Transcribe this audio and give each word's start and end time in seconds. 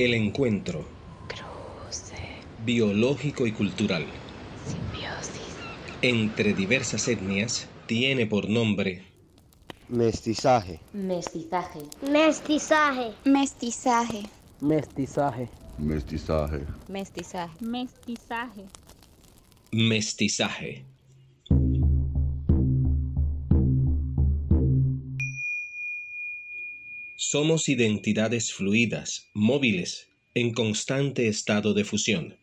El 0.00 0.14
encuentro 0.14 0.84
Cruce. 1.26 2.14
biológico 2.64 3.48
y 3.48 3.52
cultural 3.52 4.06
Simbiosis. 4.64 5.56
entre 6.02 6.54
diversas 6.54 7.08
etnias 7.08 7.66
tiene 7.86 8.24
por 8.24 8.48
nombre 8.48 9.02
Mestizaje. 9.88 10.78
Mestizaje. 10.92 11.80
Mestizaje. 12.08 13.12
Mestizaje. 13.24 14.22
Mestizaje. 14.60 15.48
Mestizaje. 15.80 16.60
Mestizaje. 16.86 17.50
Mestizaje. 17.58 18.64
mestizaje. 19.72 20.84
Somos 27.30 27.68
identidades 27.68 28.54
fluidas, 28.54 29.28
móviles, 29.34 30.08
en 30.32 30.54
constante 30.54 31.28
estado 31.28 31.74
de 31.74 31.84
fusión. 31.84 32.38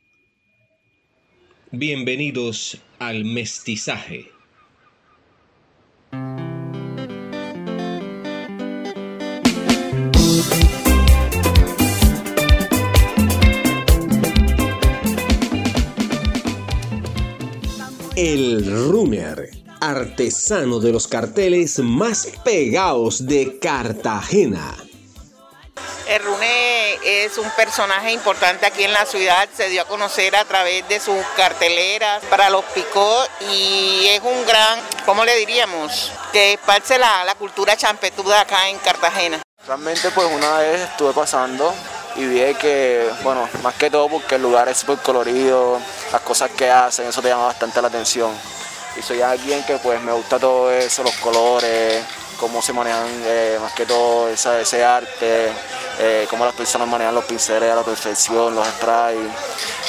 Bienvenidos 1.71 2.77
al 2.99 3.25
mestizaje. 3.25 4.29
El 18.15 18.63
runner, 18.67 19.49
artesano 19.81 20.79
de 20.79 20.91
los 20.91 21.07
carteles 21.07 21.79
más 21.79 22.27
pegados 22.43 23.25
de 23.25 23.59
Cartagena. 23.59 24.75
El 26.07 26.23
Rune 26.23 26.99
es 27.03 27.37
un 27.37 27.49
personaje 27.51 28.11
importante 28.11 28.65
aquí 28.65 28.83
en 28.83 28.93
la 28.93 29.05
ciudad, 29.05 29.49
se 29.55 29.69
dio 29.69 29.81
a 29.81 29.85
conocer 29.85 30.35
a 30.35 30.45
través 30.45 30.87
de 30.87 30.99
sus 30.99 31.17
carteleras 31.35 32.23
para 32.29 32.49
los 32.49 32.63
picó 32.65 33.23
y 33.49 34.05
es 34.07 34.21
un 34.21 34.45
gran, 34.45 34.79
¿cómo 35.05 35.25
le 35.25 35.35
diríamos? 35.35 36.11
Que 36.31 36.53
esparce 36.53 36.99
la, 36.99 37.23
la 37.25 37.33
cultura 37.35 37.75
champetuda 37.75 38.41
acá 38.41 38.69
en 38.69 38.77
Cartagena. 38.77 39.41
Realmente 39.67 40.11
pues 40.11 40.27
una 40.31 40.59
vez 40.59 40.81
estuve 40.81 41.11
pasando 41.13 41.73
y 42.15 42.25
vi 42.25 42.53
que, 42.55 43.09
bueno, 43.23 43.49
más 43.63 43.73
que 43.73 43.89
todo 43.89 44.07
porque 44.07 44.35
el 44.35 44.43
lugar 44.43 44.69
es 44.69 44.77
súper 44.77 44.99
colorido, 44.99 45.79
las 46.11 46.21
cosas 46.21 46.51
que 46.51 46.69
hacen, 46.69 47.07
eso 47.07 47.21
te 47.21 47.29
llama 47.29 47.45
bastante 47.45 47.81
la 47.81 47.87
atención. 47.87 48.31
Y 48.97 49.01
soy 49.01 49.21
alguien 49.21 49.63
que 49.63 49.77
pues 49.77 50.01
me 50.01 50.11
gusta 50.11 50.39
todo 50.39 50.71
eso, 50.71 51.03
los 51.03 51.15
colores, 51.15 52.03
cómo 52.39 52.61
se 52.61 52.73
manejan 52.73 53.07
eh, 53.25 53.57
más 53.61 53.73
que 53.73 53.85
todo 53.85 54.29
ese 54.29 54.83
arte, 54.83 55.51
eh, 55.99 56.27
cómo 56.29 56.45
las 56.45 56.53
personas 56.53 56.87
manejan 56.87 57.15
los 57.15 57.25
pinceles 57.25 57.71
a 57.71 57.75
la 57.75 57.83
perfección, 57.83 58.55
los 58.55 58.67
sprays, 58.67 59.29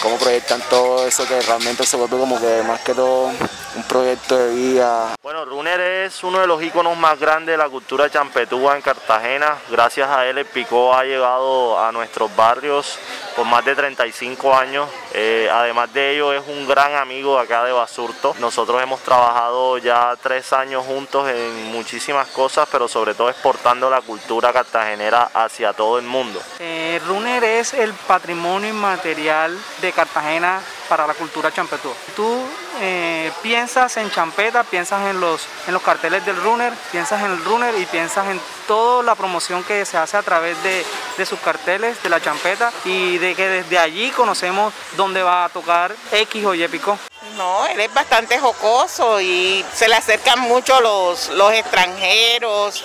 cómo 0.03 0.17
proyectan 0.19 0.61
todo 0.71 1.07
eso 1.07 1.27
que 1.27 1.41
realmente 1.41 1.85
se 1.85 1.97
vuelve 1.97 2.19
como 2.19 2.41
que 2.41 2.63
más 2.63 2.81
que 2.81 2.95
todo 2.95 3.31
un 3.77 3.83
proyecto 3.83 4.37
de 4.39 4.55
vida. 4.55 5.15
Bueno, 5.23 5.45
Runner 5.45 5.81
es 5.81 6.25
uno 6.25 6.41
de 6.41 6.47
los 6.47 6.63
íconos 6.63 6.97
más 6.97 7.21
grandes 7.21 7.53
de 7.53 7.59
la 7.59 7.69
cultura 7.69 8.09
champetúa 8.09 8.75
en 8.75 8.83
Cartagena. 8.83 9.59
Gracias 9.71 10.09
a 10.09 10.27
él 10.27 10.39
el 10.39 10.47
Picó 10.47 10.95
ha 10.95 11.05
llegado 11.05 11.79
a 11.79 11.93
nuestros 11.93 12.35
barrios 12.35 12.99
por 13.37 13.45
más 13.45 13.65
de 13.65 13.75
35 13.75 14.55
años. 14.55 14.89
Eh, 15.13 15.49
además 15.53 15.93
de 15.93 16.15
ello 16.15 16.33
es 16.33 16.43
un 16.49 16.67
gran 16.67 16.95
amigo 16.95 17.37
de 17.37 17.43
acá 17.43 17.65
de 17.65 17.73
Basurto. 17.73 18.35
Nosotros 18.41 18.83
hemos 18.83 19.01
trabajado 19.01 19.77
ya 19.79 20.17
tres 20.23 20.53
años 20.55 20.85
juntos 20.87 21.29
en 21.29 21.71
muchísimas 21.73 22.29
cosas, 22.29 22.67
pero 22.73 22.89
sobre 22.89 23.15
todo 23.15 23.29
exportando 23.29 23.91
la 23.91 24.01
cultura 24.01 24.53
cartagenera 24.53 25.31
hacia 25.35 25.75
todo 25.75 25.96
el 25.99 26.05
mundo. 26.05 26.43
Eh, 26.59 27.01
Runner 27.07 27.43
es 27.43 27.75
el 27.75 27.93
patrimonio 27.93 28.71
inmaterial 28.71 29.59
de 29.81 29.93
Cartagena 29.93 30.61
para 30.89 31.07
la 31.07 31.15
cultura 31.15 31.53
champetúa. 31.53 31.95
Tú 32.15 32.41
eh, 32.81 33.33
piensas 33.43 33.97
en 33.97 34.11
champeta, 34.11 34.63
piensas 34.65 35.07
en 35.11 35.21
los, 35.21 35.47
en 35.67 35.75
los 35.75 35.83
carteles 35.83 36.25
del 36.25 36.37
Runner, 36.43 36.73
piensas 36.93 37.23
en 37.23 37.33
el 37.33 37.45
Runner 37.45 37.75
y 37.79 37.87
piensas 37.87 38.29
en 38.29 38.41
toda 38.67 39.03
la 39.03 39.15
promoción 39.15 39.65
que 39.65 39.85
se 39.85 39.97
hace 39.97 40.17
a 40.17 40.23
través 40.23 40.63
de, 40.63 40.85
de 41.17 41.27
sus 41.27 41.39
carteles, 41.41 42.03
de 42.03 42.09
la 42.09 42.21
champeta 42.21 42.73
y 42.85 43.19
de 43.19 43.35
que 43.35 43.49
desde 43.49 43.79
allí 43.79 44.11
conocemos 44.11 44.73
dónde 44.97 45.23
va 45.23 45.45
a 45.45 45.49
tocar 45.49 45.95
X 46.13 46.45
o 46.45 46.55
Y 46.55 46.67
picó. 46.69 46.99
No, 47.37 47.67
él 47.67 47.81
es 47.81 47.93
bastante 47.93 48.39
jocoso 48.39 49.21
y 49.21 49.65
se 49.75 49.89
le 49.89 49.95
acercan 49.97 50.41
mucho 50.41 50.81
los, 50.81 51.29
los 51.31 51.53
extranjeros 51.53 52.85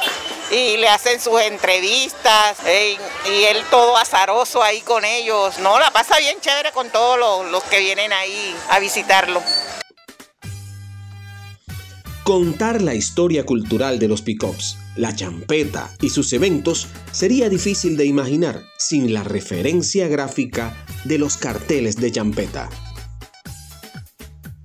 y 0.52 0.78
le 0.78 0.90
hacen 0.90 1.20
sus 1.20 1.40
entrevistas 1.42 2.58
eh, 2.66 2.98
y 3.26 3.44
él 3.46 3.58
todo 3.70 3.98
azaroso 3.98 4.62
ahí 4.62 4.82
con 4.82 5.06
ellos. 5.06 5.58
No, 5.60 5.80
la 5.80 5.92
pasa 5.92 6.20
bien 6.20 6.38
chévere 6.42 6.72
con 6.72 6.90
todos 6.90 7.18
los, 7.18 7.52
los 7.52 7.64
que 7.64 7.80
vienen 7.80 8.12
ahí 8.12 8.56
a 8.70 8.80
visitarlo. 8.80 9.42
Contar 12.24 12.82
la 12.82 12.94
historia 12.94 13.46
cultural 13.46 13.98
de 13.98 14.08
los 14.08 14.22
pickups, 14.22 14.78
la 14.96 15.16
champeta 15.16 15.90
y 16.02 16.10
sus 16.10 16.32
eventos 16.34 16.88
sería 17.12 17.50
difícil 17.50 17.98
de 17.98 18.06
imaginar 18.06 18.62
sin 18.78 19.14
la 19.14 19.24
referencia 19.24 20.08
gráfica 20.08 20.86
de 21.04 21.18
los 21.18 21.38
carteles 21.38 21.96
de 21.96 22.12
champeta. 22.12 22.70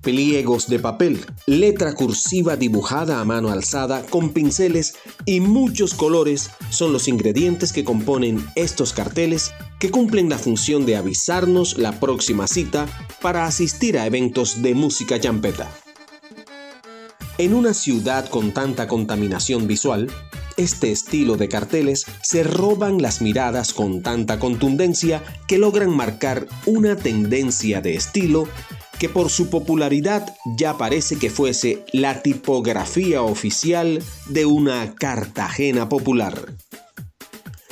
Pliegos 0.07 0.69
de 0.69 0.79
papel, 0.79 1.19
letra 1.47 1.93
cursiva 1.93 2.55
dibujada 2.55 3.19
a 3.19 3.25
mano 3.25 3.49
alzada 3.49 4.03
con 4.03 4.29
pinceles 4.29 4.95
y 5.25 5.41
muchos 5.41 5.93
colores 5.93 6.49
son 6.69 6.93
los 6.93 7.09
ingredientes 7.09 7.73
que 7.73 7.83
componen 7.83 8.41
estos 8.55 8.93
carteles 8.93 9.51
que 9.79 9.91
cumplen 9.91 10.29
la 10.29 10.37
función 10.37 10.85
de 10.85 10.95
avisarnos 10.95 11.77
la 11.77 11.99
próxima 11.99 12.47
cita 12.47 12.87
para 13.21 13.47
asistir 13.47 13.99
a 13.99 14.05
eventos 14.05 14.61
de 14.61 14.75
música 14.75 15.19
champeta. 15.19 15.69
En 17.37 17.53
una 17.53 17.73
ciudad 17.73 18.29
con 18.29 18.53
tanta 18.53 18.87
contaminación 18.87 19.67
visual, 19.67 20.09
este 20.55 20.91
estilo 20.91 21.35
de 21.35 21.49
carteles 21.49 22.05
se 22.23 22.43
roban 22.43 23.01
las 23.01 23.21
miradas 23.21 23.73
con 23.73 24.01
tanta 24.01 24.39
contundencia 24.39 25.21
que 25.49 25.57
logran 25.57 25.93
marcar 25.93 26.47
una 26.65 26.95
tendencia 26.95 27.81
de 27.81 27.95
estilo 27.95 28.47
que 28.99 29.09
por 29.09 29.29
su 29.29 29.49
popularidad 29.49 30.35
ya 30.45 30.77
parece 30.77 31.17
que 31.17 31.29
fuese 31.29 31.85
la 31.93 32.21
tipografía 32.21 33.21
oficial 33.21 34.03
de 34.27 34.45
una 34.45 34.95
Cartagena 34.95 35.87
popular. 35.87 36.53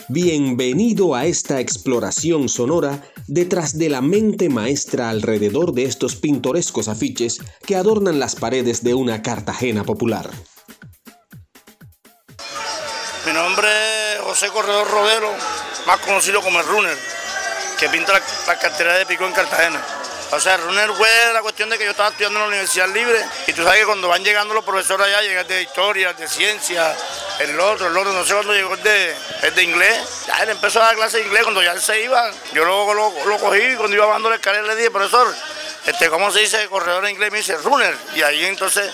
Bienvenido 0.08 1.16
a 1.16 1.26
esta 1.26 1.60
exploración 1.60 2.48
sonora 2.48 3.02
detrás 3.28 3.78
de 3.80 3.90
la 3.90 4.02
mente 4.02 4.50
maestra 4.50 5.10
alrededor 5.10 5.74
de 5.74 5.86
estos 5.86 6.16
pintorescos 6.16 6.88
afiches 6.88 7.40
que 7.66 7.76
adornan 7.76 8.20
las 8.20 8.36
paredes 8.36 8.84
de 8.84 8.94
una 8.94 9.24
Cartagena 9.24 9.84
popular. 9.84 10.30
Mi 13.26 13.34
nombre 13.34 13.68
es 14.14 14.22
José 14.22 14.50
Corredor 14.50 14.88
Rodero, 14.92 15.32
más 15.88 16.00
conocido 16.02 16.42
como 16.42 16.60
el 16.60 16.68
Runner, 16.68 16.98
que 17.80 17.90
pinta 17.90 18.14
la, 18.14 18.22
la 18.48 18.60
cartera 18.60 19.00
de 19.00 19.08
Pico 19.08 19.26
en 19.26 19.34
Cartagena. 19.34 19.82
O 20.36 20.40
sea, 20.42 20.58
Runner 20.58 20.92
fue 20.92 21.08
la 21.32 21.42
cuestión 21.42 21.70
de 21.70 21.78
que 21.78 21.86
yo 21.86 21.92
estaba 21.92 22.10
estudiando 22.10 22.40
en 22.40 22.44
la 22.44 22.48
Universidad 22.50 22.90
Libre 22.90 23.24
y 23.48 23.54
tú 23.54 23.64
sabes 23.64 23.80
que 23.80 23.86
cuando 23.86 24.10
van 24.10 24.22
llegando 24.22 24.54
los 24.54 24.66
profesores 24.66 25.08
allá, 25.08 25.22
llegan 25.22 25.48
de 25.48 25.62
historia, 25.62 26.12
de 26.12 26.28
ciencia, 26.28 26.94
el 27.40 27.58
otro, 27.58 27.88
el 27.88 27.96
otro, 27.96 28.12
no 28.12 28.26
sé 28.26 28.34
cuándo 28.34 28.54
llegó 28.54 28.74
el 28.74 28.84
de, 28.84 29.16
el 29.44 29.56
de 29.56 29.64
inglés. 29.64 30.26
Ya 30.28 30.44
él 30.44 30.50
empezó 30.50 30.82
a 30.82 30.88
dar 30.88 30.96
clase 30.96 31.20
de 31.20 31.24
inglés 31.24 31.44
cuando 31.44 31.64
ya 31.64 31.72
él 31.72 31.80
se 31.80 32.04
iba. 32.04 32.30
Yo 32.52 32.66
luego 32.66 32.94
lo, 32.94 33.40
cogí 33.40 33.62
y 33.62 33.76
cuando 33.76 33.96
iba 33.96 34.06
bajando 34.06 34.30
la 34.30 34.36
escalera 34.36 34.68
le 34.68 34.76
dije, 34.76 34.92
profesor, 34.92 35.34
este, 35.86 36.10
¿cómo 36.10 36.30
se 36.32 36.40
dice 36.40 36.68
corredor 36.68 37.06
en 37.06 37.12
inglés? 37.12 37.32
Me 37.32 37.38
dice 37.38 37.56
Runner. 37.56 37.96
Y 38.16 38.22
ahí 38.22 38.44
entonces, 38.44 38.92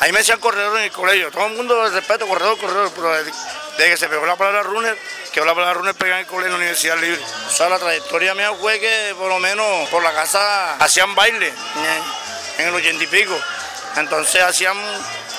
ahí 0.00 0.12
me 0.12 0.20
decían 0.20 0.40
corredor 0.40 0.78
en 0.78 0.84
el 0.84 0.92
colegio. 0.92 1.30
Todo 1.30 1.46
el 1.46 1.56
mundo 1.56 1.90
respeto, 1.90 2.26
corredor, 2.26 2.56
corredor, 2.58 2.90
pero 2.94 3.22
desde 3.22 3.90
que 3.90 3.96
se 3.98 4.08
pegó 4.08 4.24
la 4.24 4.36
palabra 4.36 4.62
Runner, 4.62 4.96
que 5.32 5.40
la 5.44 5.54
palabra 5.54 5.92
pegada 5.92 6.20
en 6.20 6.26
el 6.26 6.26
colegio 6.26 6.46
en 6.46 6.52
la 6.52 6.58
Universidad 6.58 6.98
Libre. 6.98 7.20
O 7.46 7.50
sea, 7.50 7.68
la 7.68 7.78
trayectoria 7.78 8.34
mía 8.34 8.52
fue 8.58 8.80
que 8.80 9.14
por 9.16 9.28
lo 9.28 9.38
menos 9.38 9.88
por 9.88 10.02
la 10.02 10.12
casa 10.12 10.76
hacían 10.76 11.14
baile 11.14 11.52
en, 12.58 12.66
el 12.66 12.74
ochenta 12.74 13.04
y 13.04 13.06
pico. 13.06 13.38
Entonces 13.96 14.42
hacían 14.42 14.76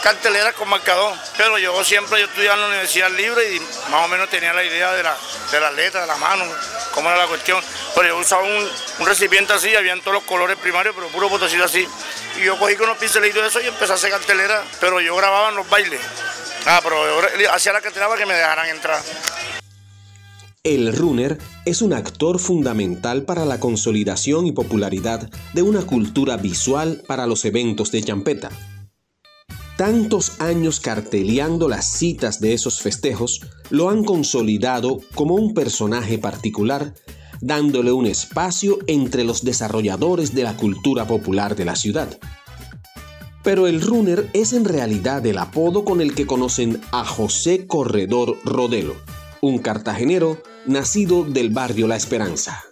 carteleras 0.01 0.53
con 0.53 0.69
marcador. 0.69 1.13
Pero 1.37 1.57
yo 1.57 1.83
siempre 1.83 2.19
yo 2.19 2.27
estudiaba 2.27 2.55
en 2.55 2.61
la 2.61 2.67
Universidad 2.67 3.09
Libre 3.11 3.53
y 3.53 3.59
más 3.89 4.05
o 4.05 4.07
menos 4.07 4.29
tenía 4.29 4.53
la 4.53 4.63
idea 4.63 4.93
de, 4.93 5.03
la, 5.03 5.15
de 5.51 5.59
las 5.59 5.73
letras, 5.73 6.03
de 6.03 6.07
la 6.07 6.17
mano, 6.17 6.45
cómo 6.93 7.09
era 7.09 7.19
la 7.19 7.27
cuestión. 7.27 7.61
Pero 7.95 8.07
yo 8.07 8.17
usaba 8.17 8.43
un, 8.43 8.71
recipiente 9.05 9.53
así, 9.53 9.75
habían 9.75 9.99
todos 10.01 10.13
los 10.13 10.23
colores 10.23 10.57
primarios, 10.57 10.95
pero 10.95 11.07
puro 11.09 11.29
botecito 11.29 11.65
así. 11.65 11.87
Y 12.37 12.41
yo 12.41 12.57
cogí 12.57 12.75
con 12.75 12.85
unos 12.85 12.97
pincelitos 12.97 13.41
de 13.41 13.49
eso 13.49 13.59
y 13.59 13.67
empecé 13.67 13.91
a 13.91 13.95
hacer 13.95 14.09
cartelera, 14.09 14.63
pero 14.79 15.01
yo 15.01 15.15
grababa 15.15 15.49
en 15.49 15.55
los 15.55 15.69
bailes. 15.69 15.99
Ah, 16.65 16.79
pero 16.83 17.21
yo 17.37 17.51
hacía 17.51 17.73
la 17.73 17.81
cartelera 17.81 18.07
para 18.07 18.19
que 18.19 18.25
me 18.25 18.35
dejaran 18.35 18.69
entrar. 18.69 19.01
El 20.63 20.95
runner 20.95 21.39
es 21.65 21.81
un 21.81 21.91
actor 21.91 22.37
fundamental 22.37 23.23
para 23.23 23.45
la 23.45 23.59
consolidación 23.59 24.45
y 24.45 24.51
popularidad 24.51 25.27
de 25.55 25.63
una 25.63 25.81
cultura 25.81 26.37
visual 26.37 27.01
para 27.07 27.25
los 27.25 27.45
eventos 27.45 27.91
de 27.91 28.03
champeta. 28.03 28.51
Tantos 29.75 30.39
años 30.39 30.79
carteleando 30.79 31.67
las 31.67 31.91
citas 31.91 32.39
de 32.41 32.53
esos 32.53 32.79
festejos 32.79 33.41
lo 33.71 33.89
han 33.89 34.03
consolidado 34.03 34.99
como 35.15 35.33
un 35.33 35.55
personaje 35.55 36.19
particular 36.19 36.93
dándole 37.41 37.91
un 37.91 38.05
espacio 38.05 38.77
entre 38.85 39.23
los 39.23 39.43
desarrolladores 39.43 40.35
de 40.35 40.43
la 40.43 40.55
cultura 40.55 41.07
popular 41.07 41.55
de 41.55 41.65
la 41.65 41.75
ciudad. 41.75 42.19
Pero 43.43 43.65
el 43.65 43.81
runner 43.81 44.29
es 44.33 44.53
en 44.53 44.65
realidad 44.65 45.25
el 45.25 45.39
apodo 45.39 45.83
con 45.83 46.01
el 46.01 46.13
que 46.13 46.27
conocen 46.27 46.79
a 46.91 47.03
José 47.03 47.65
Corredor 47.65 48.37
Rodelo, 48.45 48.95
un 49.41 49.59
cartagenero 49.59 50.41
nacido 50.65 51.23
del 51.23 51.49
barrio 51.49 51.87
La 51.87 51.95
Esperanza. 51.95 52.63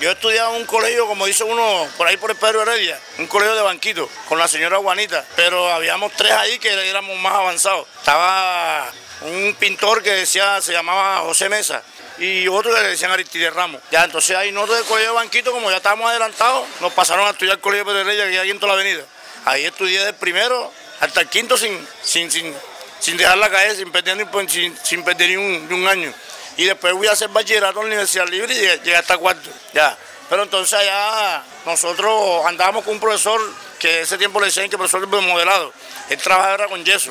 Yo 0.00 0.10
estudiaba 0.12 0.54
en 0.54 0.62
un 0.62 0.66
colegio, 0.66 1.06
como 1.06 1.26
dice 1.26 1.44
uno, 1.44 1.86
por 1.98 2.06
ahí 2.06 2.16
por 2.16 2.30
el 2.30 2.36
Pedro 2.36 2.62
Heredia, 2.62 2.98
un 3.18 3.26
colegio 3.26 3.54
de 3.54 3.60
banquito, 3.60 4.08
con 4.28 4.38
la 4.38 4.48
señora 4.48 4.78
Juanita, 4.78 5.26
pero 5.36 5.70
habíamos 5.70 6.12
tres 6.12 6.32
ahí 6.32 6.58
que 6.58 6.72
éramos 6.88 7.18
más 7.18 7.34
avanzados. 7.34 7.86
Estaba 7.98 8.90
un 9.20 9.54
pintor 9.58 10.02
que 10.02 10.12
decía, 10.12 10.62
se 10.62 10.72
llamaba 10.72 11.18
José 11.18 11.50
Mesa, 11.50 11.82
y 12.16 12.48
otro 12.48 12.74
que 12.74 12.80
le 12.80 12.88
decían 12.88 13.10
Aristide 13.10 13.50
Ramos. 13.50 13.82
Ya, 13.90 14.04
entonces 14.04 14.34
ahí 14.36 14.52
nosotros 14.52 14.78
del 14.78 14.86
colegio 14.86 15.10
de 15.10 15.16
banquito, 15.16 15.52
como 15.52 15.70
ya 15.70 15.78
estábamos 15.78 16.08
adelantados, 16.08 16.66
nos 16.80 16.92
pasaron 16.94 17.26
a 17.26 17.30
estudiar 17.30 17.56
el 17.56 17.60
colegio 17.60 17.84
de 17.84 17.90
Pedro 17.90 18.10
Heredia, 18.10 18.30
que 18.30 18.38
hay 18.38 18.50
en 18.50 18.58
toda 18.58 18.74
la 18.74 18.80
avenida. 18.80 19.04
Ahí 19.44 19.66
estudié 19.66 20.02
del 20.02 20.14
primero 20.14 20.72
hasta 21.00 21.20
el 21.22 21.28
quinto 21.28 21.58
sin, 21.58 21.78
sin, 22.02 22.30
sin, 22.30 22.54
sin 23.00 23.18
sin 23.18 23.92
perder, 23.92 24.16
ni, 24.16 24.76
sin, 24.82 25.04
perder 25.04 25.28
ni 25.30 25.36
un, 25.36 25.88
año 25.88 26.12
y 26.56 26.64
después 26.64 26.92
voy 26.92 27.06
a 27.06 27.12
hacer 27.12 27.28
bachillerato 27.28 27.80
en 27.80 27.86
la 27.86 27.86
Universidad 27.86 28.28
Libre 28.28 28.54
y 28.54 28.58
llegué 28.58 28.96
hasta 28.96 29.16
cuarto, 29.16 29.48
ya. 29.72 29.96
Pero 30.28 30.44
entonces 30.44 30.78
allá 30.78 31.42
nosotros 31.64 32.44
andábamos 32.46 32.84
con 32.84 32.94
un 32.94 33.00
profesor 33.00 33.40
que 33.78 34.02
ese 34.02 34.18
tiempo 34.18 34.38
le 34.40 34.46
decían 34.46 34.68
que 34.68 34.76
profesor 34.76 35.08
de 35.08 35.20
modelado, 35.20 35.72
él 36.08 36.18
trabajaba 36.18 36.68
con 36.68 36.84
yeso, 36.84 37.10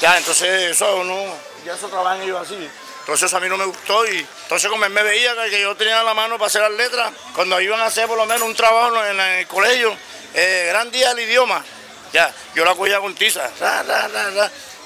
ya, 0.00 0.16
entonces 0.16 0.70
eso 0.70 1.04
no, 1.04 1.34
yeso 1.64 1.88
trabajan 1.88 2.22
ellos 2.22 2.40
así. 2.40 2.70
Entonces 3.00 3.26
eso 3.26 3.36
a 3.38 3.40
mí 3.40 3.48
no 3.48 3.56
me 3.56 3.64
gustó 3.64 4.06
y 4.06 4.24
entonces 4.42 4.70
como 4.70 4.84
él 4.84 4.92
me 4.92 5.02
veía 5.02 5.34
que 5.50 5.60
yo 5.60 5.74
tenía 5.74 6.02
la 6.02 6.14
mano 6.14 6.36
para 6.36 6.46
hacer 6.46 6.62
las 6.62 6.72
letras, 6.72 7.12
cuando 7.34 7.60
iban 7.60 7.80
a 7.80 7.86
hacer 7.86 8.06
por 8.06 8.16
lo 8.16 8.24
menos 8.24 8.48
un 8.48 8.54
trabajo 8.54 9.04
en 9.04 9.18
el 9.18 9.46
colegio, 9.48 9.96
eh, 10.34 10.66
gran 10.68 10.90
día 10.90 11.12
del 11.12 11.28
idioma, 11.28 11.64
ya, 12.12 12.32
yo 12.54 12.64
la 12.64 12.74
cogía 12.74 13.00
con 13.00 13.14
tiza, 13.14 13.48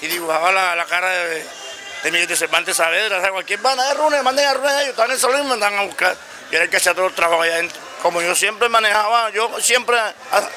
y 0.01 0.07
dibujaba 0.07 0.53
la, 0.53 0.77
la 0.77 0.85
cara 0.85 1.11
de 1.11 1.45
de 2.05 2.11
Miguel 2.11 2.29
de 2.29 2.37
Cervantes 2.37 2.77
Saavedra, 2.77 3.31
cualquier 3.31 3.61
banda 3.61 3.89
de 3.89 3.95
runes, 3.95 4.23
manden 4.23 4.47
a 4.47 4.53
runes 4.53 4.73
ellos, 4.75 4.91
están 4.91 5.07
en 5.07 5.13
el 5.13 5.19
salón 5.19 5.41
y 5.41 5.43
me 5.45 5.49
mandan 5.49 5.79
a 5.79 5.83
buscar. 5.85 6.15
Y 6.51 6.55
era 6.55 6.65
el 6.65 6.71
que 6.71 6.77
hacía 6.77 6.93
todo 6.93 7.07
el 7.07 7.15
trabajo 7.15 7.41
allá 7.41 7.55
adentro. 7.55 7.81
Como 8.03 8.21
yo 8.21 8.35
siempre 8.35 8.69
manejaba, 8.69 9.31
yo 9.31 9.51
siempre, 9.59 9.97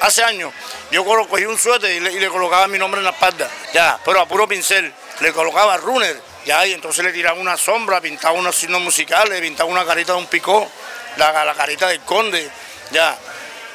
hace 0.02 0.22
años, 0.22 0.52
yo 0.90 1.02
cogí 1.06 1.46
un 1.46 1.58
suéter 1.58 1.90
y 1.90 2.00
le, 2.00 2.28
colocaba 2.28 2.68
mi 2.68 2.78
nombre 2.78 2.98
en 2.98 3.06
la 3.06 3.12
espalda, 3.12 3.48
ya, 3.72 3.98
pero 4.04 4.20
a 4.20 4.28
puro 4.28 4.46
pincel, 4.46 4.92
le 5.20 5.32
colocaba 5.32 5.78
runner, 5.78 6.20
ya, 6.44 6.66
y 6.66 6.74
entonces 6.74 7.02
le 7.02 7.10
tiraba 7.10 7.40
una 7.40 7.56
sombra, 7.56 8.02
pintaba 8.02 8.34
unos 8.34 8.54
signos 8.54 8.82
musicales, 8.82 9.40
pintaba 9.40 9.70
una 9.70 9.86
carita 9.86 10.12
de 10.12 10.18
un 10.18 10.26
picó, 10.26 10.70
la, 11.16 11.42
la 11.46 11.54
carita 11.54 11.88
del 11.88 12.00
conde, 12.00 12.50
ya. 12.90 13.16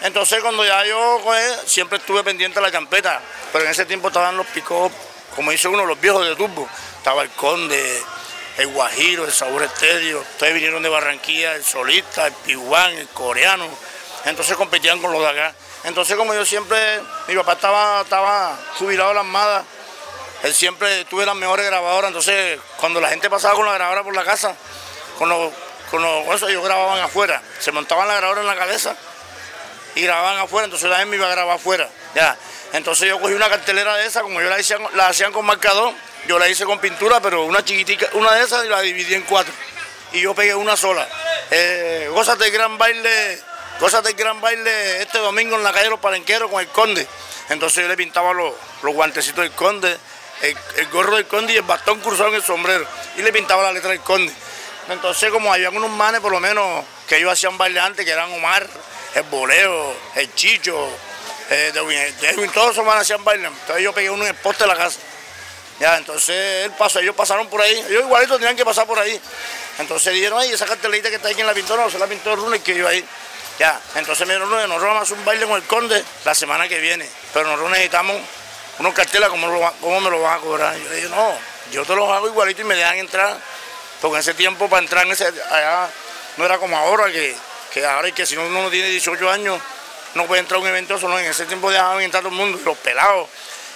Entonces 0.03 0.41
cuando 0.41 0.65
ya 0.65 0.83
yo 0.85 1.21
siempre 1.65 1.97
estuve 1.97 2.25
pendiente 2.25 2.59
de 2.59 2.65
la 2.65 2.71
champeta, 2.71 3.21
pero 3.53 3.63
en 3.63 3.71
ese 3.71 3.85
tiempo 3.85 4.09
estaban 4.09 4.35
los 4.35 4.45
picó, 4.47 4.91
como 5.33 5.51
dice 5.51 5.69
uno, 5.69 5.85
los 5.85 5.99
viejos 5.99 6.27
de 6.27 6.35
turbo. 6.35 6.67
Estaba 6.97 7.21
el 7.21 7.29
Conde, 7.29 8.03
el 8.57 8.67
Guajiro, 8.67 9.23
el 9.23 9.31
Sabor 9.31 9.63
Estéreo, 9.63 10.19
ustedes 10.19 10.55
vinieron 10.55 10.83
de 10.83 10.89
Barranquilla, 10.89 11.55
el 11.55 11.63
Solista, 11.63 12.27
el 12.27 12.33
Pihuán, 12.33 12.91
el 12.91 13.07
Coreano, 13.07 13.65
entonces 14.25 14.57
competían 14.57 14.99
con 14.99 15.13
los 15.13 15.21
de 15.21 15.29
acá. 15.29 15.55
Entonces 15.85 16.17
como 16.17 16.33
yo 16.33 16.45
siempre, 16.45 16.99
mi 17.29 17.35
papá 17.35 17.53
estaba, 17.53 18.01
estaba 18.01 18.59
jubilado 18.77 19.09
de 19.09 19.15
la 19.15 19.21
armada, 19.21 19.63
él 20.43 20.53
siempre 20.53 21.05
tuve 21.05 21.25
las 21.25 21.35
mejores 21.35 21.65
grabadoras, 21.65 22.09
entonces 22.09 22.59
cuando 22.77 22.99
la 22.99 23.07
gente 23.07 23.29
pasaba 23.29 23.55
con 23.55 23.65
la 23.65 23.73
grabadora 23.73 24.03
por 24.03 24.13
la 24.13 24.25
casa, 24.25 24.53
con 25.17 25.29
los, 25.29 25.53
con 25.89 26.01
los 26.01 26.41
ellos 26.43 26.61
grababan 26.61 26.99
afuera, 26.99 27.41
se 27.59 27.71
montaban 27.71 28.09
la 28.09 28.15
grabadora 28.15 28.41
en 28.41 28.47
la 28.47 28.57
cabeza 28.57 28.97
y 29.95 30.01
grababan 30.01 30.39
afuera, 30.39 30.65
entonces 30.65 30.89
la 30.89 31.05
me 31.05 31.15
iba 31.15 31.27
a 31.27 31.31
grabar 31.31 31.55
afuera, 31.55 31.89
ya. 32.15 32.37
Entonces 32.73 33.07
yo 33.07 33.19
cogí 33.19 33.33
una 33.33 33.49
cartelera 33.49 33.95
de 33.97 34.07
esa, 34.07 34.21
como 34.21 34.41
yo 34.41 34.49
la, 34.49 34.57
la 34.95 35.07
hacían 35.07 35.31
con 35.31 35.45
marcador, 35.45 35.93
yo 36.27 36.39
la 36.39 36.47
hice 36.47 36.65
con 36.65 36.79
pintura, 36.79 37.19
pero 37.21 37.43
una 37.43 37.63
chiquitica, 37.63 38.07
una 38.13 38.33
de 38.33 38.43
esas 38.43 38.65
y 38.65 38.69
la 38.69 38.81
dividí 38.81 39.13
en 39.13 39.23
cuatro. 39.23 39.53
Y 40.13 40.21
yo 40.21 40.33
pegué 40.33 40.55
una 40.55 40.77
sola. 40.77 41.07
Eh, 41.51 42.07
gózate 42.11 42.45
el 42.45 42.51
gran 42.51 42.77
baile, 42.77 43.39
gózate 43.79 44.09
el 44.09 44.15
gran 44.15 44.39
baile 44.39 45.01
este 45.01 45.17
domingo 45.17 45.55
en 45.55 45.63
la 45.63 45.71
calle 45.71 45.85
de 45.85 45.89
los 45.91 45.99
Palenqueros 45.99 46.49
con 46.49 46.61
el 46.61 46.67
conde. 46.67 47.07
Entonces 47.49 47.83
yo 47.83 47.87
le 47.87 47.97
pintaba 47.97 48.33
los, 48.33 48.53
guantecitos 48.81 49.43
del 49.43 49.51
conde, 49.51 49.97
el, 50.41 50.87
gorro 50.89 51.17
del 51.17 51.27
conde 51.27 51.53
y 51.53 51.57
el 51.57 51.63
bastón 51.63 51.99
cruzado 51.99 52.29
en 52.29 52.35
el 52.35 52.43
sombrero. 52.43 52.85
Y 53.17 53.21
le 53.21 53.33
pintaba 53.33 53.63
la 53.63 53.71
letra 53.71 53.89
del 53.89 54.01
conde. 54.01 54.33
Entonces 54.89 55.29
como 55.29 55.53
había 55.53 55.69
unos 55.69 55.89
manes 55.91 56.21
por 56.21 56.31
lo 56.31 56.39
menos 56.39 56.85
que 57.07 57.17
ellos 57.17 57.31
hacían 57.31 57.57
baile 57.57 57.79
antes, 57.79 58.05
que 58.05 58.11
eran 58.11 58.31
Omar, 58.31 58.67
el 59.15 59.23
Boleo, 59.23 59.95
el 60.15 60.33
Chicho, 60.35 60.89
eh, 61.49 61.71
de, 61.73 62.47
todos 62.49 62.71
esos 62.71 62.85
manes 62.85 63.03
hacían 63.03 63.23
baile. 63.23 63.47
Entonces 63.47 63.83
yo 63.83 63.93
pegué 63.93 64.09
uno 64.09 64.23
en 64.23 64.29
el 64.29 64.35
poste 64.35 64.63
de 64.63 64.67
la 64.67 64.75
casa. 64.75 64.99
Ya, 65.79 65.97
entonces 65.97 66.65
él 66.65 66.71
pasó, 66.77 66.99
ellos 66.99 67.15
pasaron 67.15 67.47
por 67.47 67.61
ahí, 67.61 67.77
ellos 67.89 68.03
igualito 68.03 68.37
tenían 68.37 68.55
que 68.55 68.63
pasar 68.63 68.85
por 68.85 68.99
ahí. 68.99 69.19
Entonces 69.79 70.13
dijeron, 70.13 70.39
ay, 70.39 70.51
esa 70.51 70.65
cartelita 70.65 71.09
que 71.09 71.15
está 71.15 71.29
aquí 71.29 71.41
en 71.41 71.47
la 71.47 71.53
pintura, 71.53 71.83
no, 71.83 71.89
se 71.89 71.99
la 71.99 72.07
pintó 72.07 72.33
el 72.33 72.61
que 72.61 72.75
yo 72.75 72.87
ahí. 72.87 73.03
Ya, 73.59 73.79
entonces 73.95 74.25
me 74.27 74.33
dijeron, 74.33 74.49
no, 74.49 74.67
nosotros 74.67 74.93
vamos 74.93 75.11
a 75.11 75.13
un 75.13 75.25
baile 75.25 75.45
con 75.45 75.55
el 75.55 75.63
conde 75.63 76.03
la 76.25 76.33
semana 76.33 76.67
que 76.67 76.79
viene, 76.79 77.07
pero 77.33 77.45
nosotros 77.45 77.71
necesitamos 77.71 78.17
unos 78.79 78.93
carteles, 78.93 79.29
¿cómo, 79.29 80.01
me 80.01 80.09
lo 80.09 80.21
vas 80.21 80.37
a 80.37 80.39
cobrar? 80.39 80.75
Yo 80.77 80.89
le 80.89 80.95
dije, 80.95 81.09
no, 81.09 81.33
yo 81.71 81.85
te 81.85 81.95
los 81.95 82.09
hago 82.09 82.27
igualito 82.27 82.61
y 82.61 82.65
me 82.65 82.75
dejan 82.75 82.97
entrar, 82.97 83.37
porque 84.01 84.15
en 84.15 84.21
ese 84.21 84.33
tiempo 84.33 84.67
para 84.69 84.81
entrar 84.81 85.05
en 85.05 85.11
ese, 85.11 85.27
allá 85.27 85.89
no 86.37 86.45
era 86.45 86.57
como 86.57 86.75
ahora, 86.77 87.11
que, 87.11 87.35
que 87.73 87.85
ahora 87.85 88.07
y 88.07 88.11
que 88.11 88.25
si 88.25 88.37
uno 88.37 88.61
no 88.61 88.69
tiene 88.69 88.89
18 88.89 89.29
años 89.29 89.59
no 90.15 90.27
puede 90.27 90.41
entrar 90.41 90.59
a 90.59 90.61
un 90.61 90.67
evento 90.67 90.99
solo, 90.99 91.17
en 91.19 91.25
ese 91.25 91.45
tiempo 91.45 91.71
dejaban 91.71 92.01
entrar 92.01 92.21
todo 92.21 92.31
el 92.31 92.37
mundo, 92.37 92.59
los 92.63 92.77
pelados. 92.77 93.27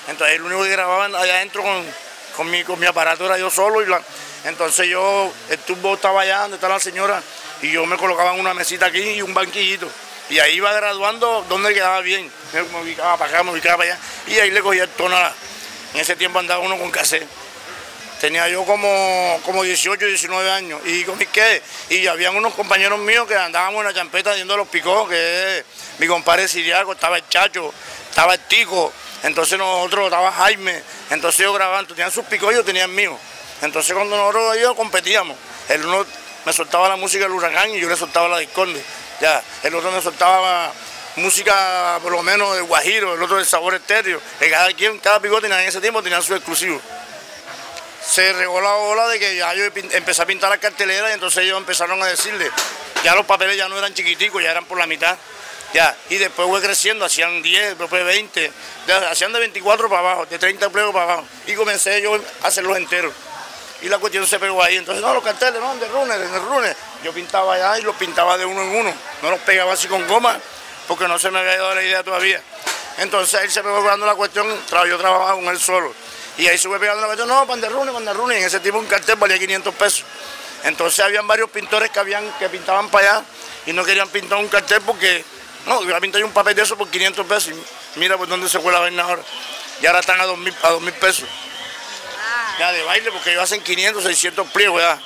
Entonces 0.08 0.36
el 0.36 0.44
único 0.44 0.64
que 0.64 0.70
grababa 0.70 1.06
allá 1.06 1.36
adentro 1.36 1.64
con, 1.64 1.84
con 2.36 2.80
mi 2.80 2.86
aparato 2.86 3.26
era 3.26 3.40
yo 3.40 3.50
solo. 3.50 3.82
Y 3.82 3.88
la, 3.88 4.00
entonces 4.46 4.88
yo, 4.88 5.34
el 5.50 5.58
tubo 5.60 5.96
estaba 5.96 6.22
allá 6.22 6.42
donde 6.42 6.58
está 6.58 6.70
la 6.70 6.80
señora 6.80 7.22
y 7.62 7.72
yo 7.72 7.86
me 7.88 7.98
colocaba 7.98 8.34
en 8.34 8.40
una 8.40 8.54
mesita 8.54 8.86
aquí 8.86 9.00
y 9.00 9.22
un 9.22 9.34
banquillito. 9.34 9.90
Y 10.30 10.40
ahí 10.40 10.56
iba 10.56 10.72
graduando 10.74 11.46
donde 11.50 11.74
quedaba 11.74 12.02
bien. 12.02 12.32
Me 12.54 12.62
ubicaba 12.82 13.18
para 13.18 13.32
acá, 13.32 13.44
me 13.44 13.52
ubicaba 13.52 13.78
para 13.78 13.94
allá. 13.94 14.02
Y 14.28 14.40
ahí 14.40 14.52
le 14.52 14.62
cogía 14.62 14.84
el 14.84 14.90
tono. 14.90 15.18
En 15.94 16.02
ese 16.02 16.16
tiempo 16.16 16.38
andaba 16.38 16.60
uno 16.64 16.78
con 16.78 16.92
cassette. 16.92 17.28
Tenía 18.20 18.50
yo 18.50 18.66
como, 18.66 19.40
como 19.46 19.64
18, 19.64 20.06
19 20.06 20.50
años. 20.50 20.82
¿Y 20.86 21.04
con 21.04 21.20
qué? 21.20 21.62
Y 21.90 22.08
habían 22.08 22.36
unos 22.36 22.54
compañeros 22.56 23.00
míos 23.00 23.28
que 23.28 23.36
andábamos 23.36 23.82
en 23.82 23.86
la 23.88 23.94
champeta 23.94 24.32
haciendo 24.32 24.58
los 24.58 24.68
picos, 24.68 25.08
que 25.08 25.60
es 25.60 25.66
mi 26.00 26.08
compadre 26.08 26.48
Siriaco, 26.48 26.94
estaba 26.94 27.18
el 27.18 27.28
Chacho, 27.30 27.74
estaba 28.10 28.34
el 28.34 28.40
Tico, 28.42 28.92
entonces 29.24 29.58
nosotros, 29.58 30.06
estaba 30.06 30.32
Jaime, 30.32 30.82
entonces 31.12 31.44
yo 31.44 31.54
grabando, 31.54 31.94
tenían 31.94 32.12
sus 32.12 32.26
picos, 32.26 32.54
yo 32.54 32.64
tenía 32.64 32.86
el 32.86 32.92
mío. 32.92 33.18
Entonces 33.62 33.94
cuando 33.94 34.16
nosotros 34.16 34.56
ellos 34.58 34.76
competíamos, 34.76 35.38
el 35.70 35.86
uno 35.86 36.06
me 36.46 36.54
soltaba 36.54 36.90
la 36.90 36.96
música 36.96 37.26
del 37.26 37.34
huracán 37.34 37.72
y 37.72 37.80
yo 37.80 37.90
le 37.90 37.98
soltaba 37.98 38.28
la 38.28 38.40
disconde. 38.40 38.82
Ya, 39.20 39.44
el 39.64 39.76
otro 39.76 39.92
me 39.92 40.02
soltaba 40.02 40.72
música 41.18 42.00
por 42.02 42.12
lo 42.12 42.22
menos 42.24 42.56
del 42.56 42.64
guajiro, 42.64 43.16
el 43.16 43.22
otro 43.22 43.38
del 43.38 43.46
sabor 43.46 43.74
estéreo. 43.76 44.22
Que 44.40 44.50
cada 44.50 44.72
quien, 44.74 44.98
cada 45.00 45.20
pico 45.20 45.44
en 45.44 45.52
ese 45.52 45.82
tiempo 45.82 46.02
tenía 46.02 46.22
su 46.22 46.36
exclusivo. 46.36 46.80
Se 48.18 48.34
regó 48.34 48.60
la 48.60 48.74
ola 48.74 49.08
de 49.10 49.20
que 49.20 49.36
ya 49.36 49.54
yo 49.54 49.66
empecé 49.66 50.24
a 50.24 50.26
pintar 50.26 50.50
la 50.50 50.58
cartelera 50.58 51.12
y 51.12 51.14
entonces 51.14 51.44
ellos 51.44 51.56
empezaron 51.56 52.02
a 52.02 52.08
decirle, 52.08 52.50
ya 53.04 53.14
los 53.14 53.28
papeles 53.28 53.56
ya 53.56 53.70
no 53.70 53.78
eran 53.78 53.94
chiquiticos, 53.94 54.42
ya 54.42 54.50
eran 54.50 54.66
por 54.66 54.80
la 54.80 54.88
mitad. 54.88 55.16
Ya, 55.72 55.96
y 56.10 56.16
después 56.16 56.48
fue 56.48 56.60
creciendo, 56.60 57.06
hacían 57.06 57.44
10, 57.44 57.78
después 57.78 58.04
20, 58.04 58.52
hacían 59.12 59.32
de 59.34 59.40
24 59.42 59.88
para 59.88 60.00
abajo, 60.00 60.26
de 60.26 60.40
30 60.40 60.68
pliegos 60.72 60.94
para 60.94 61.14
abajo. 61.14 61.28
Y 61.46 61.54
comencé 61.54 62.02
yo 62.02 62.16
a 62.42 62.48
hacerlos 62.48 62.76
enteros. 62.78 63.14
Y 63.84 63.88
la 63.88 64.00
cuestión 64.00 64.26
se 64.26 64.40
pegó 64.40 64.64
ahí. 64.64 64.78
Entonces, 64.78 65.04
no, 65.04 65.14
los 65.14 65.24
carteles, 65.24 65.62
no, 65.62 65.76
de 65.76 65.88
runes, 65.88 66.20
de 66.20 66.40
runes. 66.40 66.76
Yo 67.04 67.14
pintaba 67.14 67.54
allá 67.54 67.78
y 67.78 67.84
los 67.84 67.96
pintaba 67.98 68.36
de 68.36 68.46
uno 68.46 68.64
en 68.64 68.78
uno. 68.78 68.94
No 69.22 69.30
los 69.30 69.42
pegaba 69.42 69.74
así 69.74 69.88
con 69.88 70.08
goma, 70.08 70.40
porque 70.88 71.08
no 71.08 71.20
se 71.20 71.30
me 71.30 71.38
había 71.38 71.58
dado 71.58 71.76
la 71.76 71.84
idea 71.84 72.02
todavía. 72.02 72.42
Entonces 72.98 73.42
él 73.44 73.52
se 73.52 73.62
pegó 73.62 73.80
pegando 73.84 74.08
la 74.08 74.16
cuestión, 74.16 74.48
yo 74.88 74.98
trabajaba 74.98 75.36
con 75.36 75.48
él 75.50 75.60
solo. 75.60 75.94
Y 76.38 76.48
ahí 76.48 76.58
se 76.58 76.68
fue 76.68 76.80
pegando 76.80 77.02
la 77.02 77.08
cuestión, 77.08 77.28
no, 77.28 77.48
pan 77.48 77.60
de 77.60 77.70
runes, 77.70 77.94
pan 77.94 78.06
de 78.06 78.14
runes. 78.14 78.38
Y 78.38 78.42
en 78.42 78.48
ese 78.48 78.60
tipo 78.60 78.78
un 78.78 78.86
cartel 78.86 79.16
valía 79.16 79.40
500 79.40 79.74
pesos. 79.76 80.04
Entonces 80.64 81.04
habían 81.04 81.26
varios 81.28 81.50
pintores 81.50 81.90
que, 81.90 82.00
habían, 82.00 82.32
que 82.40 82.50
pintaban 82.50 82.90
para 82.90 83.18
allá 83.18 83.26
y 83.66 83.74
no 83.74 83.84
querían 83.84 84.10
pintar 84.10 84.38
un 84.38 84.48
cartel 84.48 84.82
porque 84.82 85.24
no, 85.66 85.84
yo 85.84 86.00
pintar 86.00 86.24
un 86.24 86.32
papel 86.32 86.56
de 86.56 86.64
eso 86.64 86.78
por 86.78 86.90
500 86.90 87.26
pesos 87.26 87.54
y 87.54 88.00
mira 88.00 88.18
por 88.18 88.28
dónde 88.28 88.50
se 88.50 88.60
fue 88.60 88.72
la 88.72 88.80
vaina 88.80 89.04
ahora. 89.04 89.22
Y 89.82 89.86
ahora 89.86 90.00
están 90.00 90.20
a 90.20 90.26
2.000 90.26 90.54
a 90.64 90.70
2000 90.70 90.94
pesos. 90.94 91.26
Ah. 92.20 92.56
Ya 92.60 92.72
de 92.72 92.84
baile 92.84 93.12
porque 93.12 93.32
ellos 93.32 93.44
hacen 93.44 93.62
500, 93.62 94.04
600 94.04 94.48
pliegos 94.52 94.82
ya. 94.82 95.00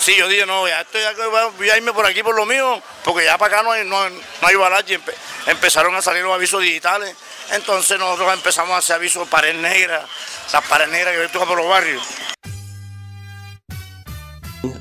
Sí, 0.00 0.16
yo 0.16 0.28
dije, 0.28 0.46
no, 0.46 0.66
ya 0.66 0.80
estoy, 0.80 1.02
ya 1.02 1.12
voy 1.58 1.68
a 1.68 1.76
irme 1.76 1.92
por 1.92 2.06
aquí 2.06 2.22
por 2.22 2.34
lo 2.34 2.46
mío, 2.46 2.82
porque 3.04 3.24
ya 3.26 3.36
para 3.36 3.54
acá 3.54 3.62
no 3.62 3.72
hay, 3.72 3.84
no, 3.84 3.98
hay 4.40 4.54
balache. 4.54 4.98
empezaron 5.46 5.94
a 5.94 6.00
salir 6.00 6.22
los 6.22 6.32
avisos 6.32 6.62
digitales. 6.62 7.14
Entonces 7.54 7.98
nosotros 7.98 8.32
empezamos 8.32 8.72
a 8.72 8.78
hacer 8.78 8.96
avisos 8.96 9.24
de 9.24 9.30
pared 9.30 9.60
negra, 9.60 10.06
las 10.52 10.64
paredes 10.66 10.92
negras 10.92 11.14
que 11.14 11.38
yo 11.38 11.46
por 11.46 11.58
los 11.58 11.68
barrios. 11.68 12.02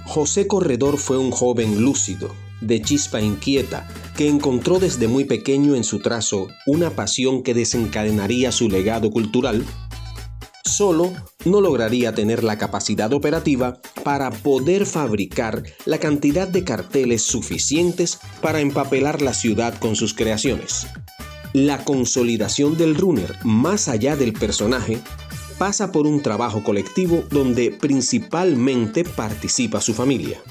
José 0.06 0.48
Corredor 0.48 0.98
fue 0.98 1.18
un 1.18 1.32
joven 1.32 1.82
lúcido, 1.82 2.36
de 2.62 2.82
chispa 2.82 3.22
inquieta, 3.22 3.88
que 4.18 4.28
encontró 4.28 4.80
desde 4.80 5.08
muy 5.08 5.26
pequeño 5.26 5.76
en 5.76 5.84
su 5.84 6.00
trazo 6.00 6.48
una 6.66 6.90
pasión 6.92 7.44
que 7.44 7.54
desencadenaría 7.54 8.52
su 8.52 8.70
legado 8.70 9.12
cultural, 9.12 9.66
solo 10.66 11.14
no 11.46 11.62
lograría 11.62 12.14
tener 12.14 12.44
la 12.44 12.58
capacidad 12.58 13.12
operativa 13.14 13.80
para 14.04 14.32
poder 14.32 14.86
fabricar 14.86 15.64
la 15.86 16.00
cantidad 16.00 16.48
de 16.48 16.64
carteles 16.64 17.24
suficientes 17.24 18.20
para 18.42 18.60
empapelar 18.60 19.22
la 19.22 19.34
ciudad 19.34 19.78
con 19.80 19.96
sus 19.96 20.14
creaciones. 20.14 20.88
La 21.66 21.84
consolidación 21.84 22.78
del 22.78 22.96
runner, 22.96 23.36
más 23.44 23.90
allá 23.90 24.16
del 24.16 24.32
personaje, 24.32 25.02
pasa 25.58 25.92
por 25.92 26.08
un 26.08 26.24
trabajo 26.24 26.64
colectivo 26.64 27.26
donde 27.30 27.70
principalmente 27.70 29.04
participa 29.04 29.82
su 29.82 29.94
familia. 29.94 30.42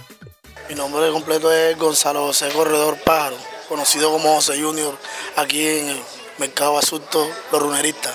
Mi 0.68 0.74
nombre 0.74 1.10
completo 1.10 1.50
es 1.50 1.78
Gonzalo 1.78 2.26
José 2.26 2.50
Corredor 2.50 2.98
Pájaro, 3.06 3.36
conocido 3.70 4.12
como 4.12 4.34
José 4.34 4.62
Junior, 4.62 4.98
aquí 5.36 5.66
en 5.66 5.88
el 5.88 5.98
Mercado 6.36 6.76
Asunto 6.76 7.26
Los 7.52 7.62
Runeristas. 7.62 8.14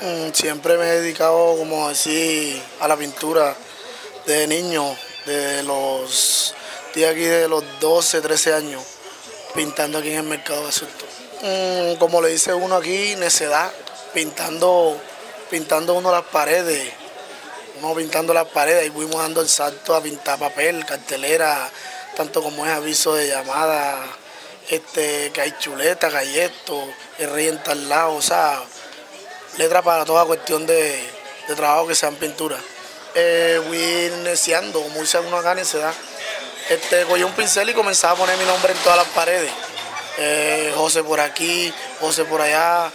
Mm, 0.00 0.32
siempre 0.32 0.78
me 0.78 0.84
he 0.84 1.00
dedicado, 1.00 1.56
como 1.58 1.88
decir, 1.88 2.62
a 2.78 2.86
la 2.86 2.96
pintura 2.96 3.56
de 4.28 4.46
niño, 4.46 4.84
de 5.26 5.64
los, 5.64 6.54
de 6.94 7.08
aquí 7.08 7.24
de 7.24 7.48
los 7.48 7.64
12, 7.80 8.20
13 8.20 8.54
años, 8.54 8.80
pintando 9.56 9.98
aquí 9.98 10.10
en 10.10 10.18
el 10.18 10.22
Mercado 10.22 10.68
Asunto. 10.68 11.04
Mm, 11.42 11.96
como 11.96 12.22
le 12.22 12.28
dice 12.28 12.54
uno 12.54 12.76
aquí, 12.76 13.16
necedad, 13.16 13.72
pintando, 14.14 14.96
pintando 15.50 15.94
uno 15.94 16.12
las 16.12 16.22
paredes, 16.22 16.92
uno 17.80 17.96
pintando 17.96 18.32
las 18.32 18.46
paredes 18.46 18.86
y 18.86 18.90
fuimos 18.90 19.20
dando 19.20 19.40
el 19.40 19.48
salto 19.48 19.96
a 19.96 20.00
pintar 20.00 20.38
papel, 20.38 20.86
cartelera, 20.86 21.68
tanto 22.16 22.44
como 22.44 22.64
es 22.64 22.70
aviso 22.70 23.14
de 23.14 23.26
llamada, 23.26 24.04
este, 24.68 25.32
que 25.32 25.40
hay 25.40 25.52
chuleta, 25.58 26.10
galleto, 26.10 26.80
el 27.18 27.30
rey 27.30 27.48
en 27.48 27.60
tal 27.60 27.88
lado, 27.88 28.14
o 28.14 28.22
sea, 28.22 28.62
letra 29.58 29.82
para 29.82 30.04
toda 30.04 30.24
cuestión 30.24 30.64
de, 30.64 31.02
trabajo 31.56 31.88
que 31.88 31.96
sean 31.96 32.14
pintura. 32.14 32.56
Eh, 33.16 33.60
fui 33.66 34.12
iniciando, 34.22 34.80
como 34.80 35.00
dice 35.00 35.18
uno 35.18 35.38
acá, 35.38 35.56
necedad. 35.56 35.92
Este, 36.68 37.04
cogí 37.04 37.24
un 37.24 37.32
pincel 37.32 37.68
y 37.68 37.74
comenzaba 37.74 38.12
a 38.12 38.16
poner 38.16 38.38
mi 38.38 38.44
nombre 38.44 38.72
en 38.72 38.78
todas 38.78 38.98
las 38.98 39.08
paredes. 39.08 39.50
Eh, 40.18 40.72
José 40.76 41.02
por 41.02 41.20
aquí, 41.20 41.72
José 42.00 42.24
por 42.24 42.40
allá. 42.40 42.90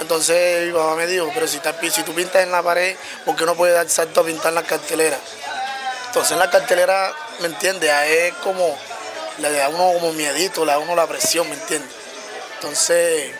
Entonces 0.00 0.66
mi 0.66 0.72
mamá 0.72 0.94
me 0.94 1.06
dijo, 1.06 1.30
pero 1.32 1.46
si, 1.48 1.58
tú 1.58 2.14
pintas 2.14 2.42
en 2.42 2.52
la 2.52 2.62
pared, 2.62 2.96
¿por 3.24 3.34
qué 3.34 3.46
no 3.46 3.54
puedes 3.54 3.74
dar 3.74 3.88
salto 3.88 4.20
a 4.20 4.24
pintar 4.24 4.48
en 4.48 4.56
la 4.56 4.62
cartelera? 4.62 5.18
Entonces 6.08 6.32
en 6.32 6.38
la 6.38 6.50
cartelera, 6.50 7.14
¿me 7.40 7.46
entiendes? 7.46 7.90
Es 8.06 8.34
como, 8.34 8.76
le 9.38 9.50
da 9.52 9.68
uno 9.68 9.92
como 9.94 10.12
miedito, 10.12 10.64
le 10.64 10.72
da 10.72 10.78
uno 10.78 10.94
la 10.94 11.06
presión, 11.06 11.48
¿me 11.48 11.54
entiendes? 11.54 11.90
Entonces 12.56 13.32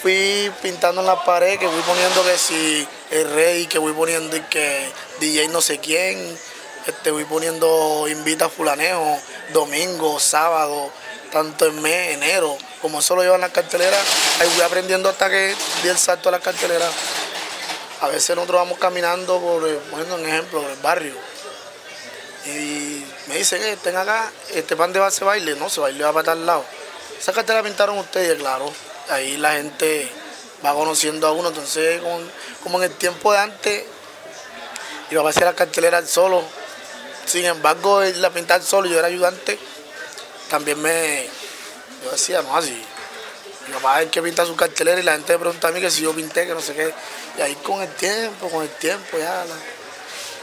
fui 0.00 0.50
pintando 0.62 1.00
en 1.00 1.06
la 1.06 1.24
pared, 1.24 1.58
que 1.58 1.66
voy 1.66 1.82
poniendo 1.82 2.24
que 2.24 2.38
si 2.38 2.88
el 3.10 3.30
rey, 3.34 3.66
que 3.66 3.78
voy 3.78 3.92
poniendo 3.92 4.36
que 4.48 4.88
DJ 5.20 5.48
no 5.48 5.60
sé 5.60 5.78
quién, 5.78 6.38
este, 6.86 7.10
voy 7.10 7.24
poniendo 7.24 8.06
invita 8.08 8.46
a 8.46 8.48
fulaneo, 8.48 9.18
domingo, 9.52 10.18
sábado, 10.20 10.90
tanto 11.30 11.66
en 11.66 11.80
mes, 11.80 12.14
enero, 12.14 12.56
como 12.80 13.00
eso 13.00 13.14
lo 13.16 13.22
llevan 13.22 13.40
las 13.40 13.50
carteleras, 13.50 14.00
ahí 14.40 14.48
voy 14.54 14.62
aprendiendo 14.62 15.08
hasta 15.08 15.28
que 15.28 15.54
di 15.82 15.88
el 15.88 15.98
salto 15.98 16.28
a 16.28 16.32
las 16.32 16.40
carteleras. 16.40 16.90
A 18.00 18.08
veces 18.08 18.36
nosotros 18.36 18.60
vamos 18.60 18.78
caminando 18.78 19.40
por, 19.40 19.66
poniendo 19.90 20.14
un 20.14 20.26
ejemplo, 20.26 20.60
el 20.68 20.76
barrio. 20.80 21.14
Y 22.46 23.04
me 23.26 23.36
dicen, 23.36 23.62
eh, 23.62 23.72
estén 23.72 23.96
acá, 23.96 24.30
este 24.54 24.76
pan 24.76 24.92
de 24.92 25.00
base 25.00 25.24
baile, 25.24 25.56
no, 25.56 25.68
se 25.68 25.80
baile 25.80 26.04
para 26.04 26.22
tal 26.22 26.46
lado. 26.46 26.64
Esa 27.18 27.32
cartera 27.32 27.62
pintaron 27.62 27.98
ustedes, 27.98 28.38
claro. 28.38 28.72
Ahí 29.10 29.36
la 29.36 29.52
gente 29.52 30.08
va 30.64 30.72
conociendo 30.74 31.26
a 31.26 31.32
uno, 31.32 31.48
entonces 31.48 32.00
como, 32.62 32.78
en 32.78 32.90
el 32.90 32.96
tiempo 32.96 33.32
de 33.32 33.38
antes, 33.38 33.84
iba 35.10 35.22
a 35.22 35.28
hacer 35.28 35.44
la 35.44 35.54
cartelera 35.54 36.04
solo. 36.06 36.42
Sin 37.26 37.44
embargo, 37.44 38.00
la 38.02 38.30
pintar 38.30 38.62
solo, 38.62 38.88
yo 38.88 38.98
era 38.98 39.08
ayudante 39.08 39.58
también 40.48 40.80
me, 40.80 41.28
yo 42.04 42.10
decía, 42.10 42.42
no, 42.42 42.56
así, 42.56 42.84
mi 43.66 43.74
papá 43.74 43.98
es 43.98 44.06
el 44.06 44.10
que 44.10 44.22
pinta 44.22 44.46
su 44.46 44.56
cartelera 44.56 45.00
y 45.00 45.04
la 45.04 45.12
gente 45.12 45.34
me 45.34 45.38
pregunta 45.40 45.68
a 45.68 45.72
mí 45.72 45.80
que 45.80 45.90
si 45.90 46.02
yo 46.02 46.14
pinté, 46.14 46.46
que 46.46 46.54
no 46.54 46.60
sé 46.60 46.74
qué. 46.74 46.92
Y 47.36 47.42
ahí 47.42 47.54
con 47.56 47.82
el 47.82 47.92
tiempo, 47.94 48.48
con 48.48 48.62
el 48.62 48.70
tiempo 48.70 49.18
ya, 49.18 49.44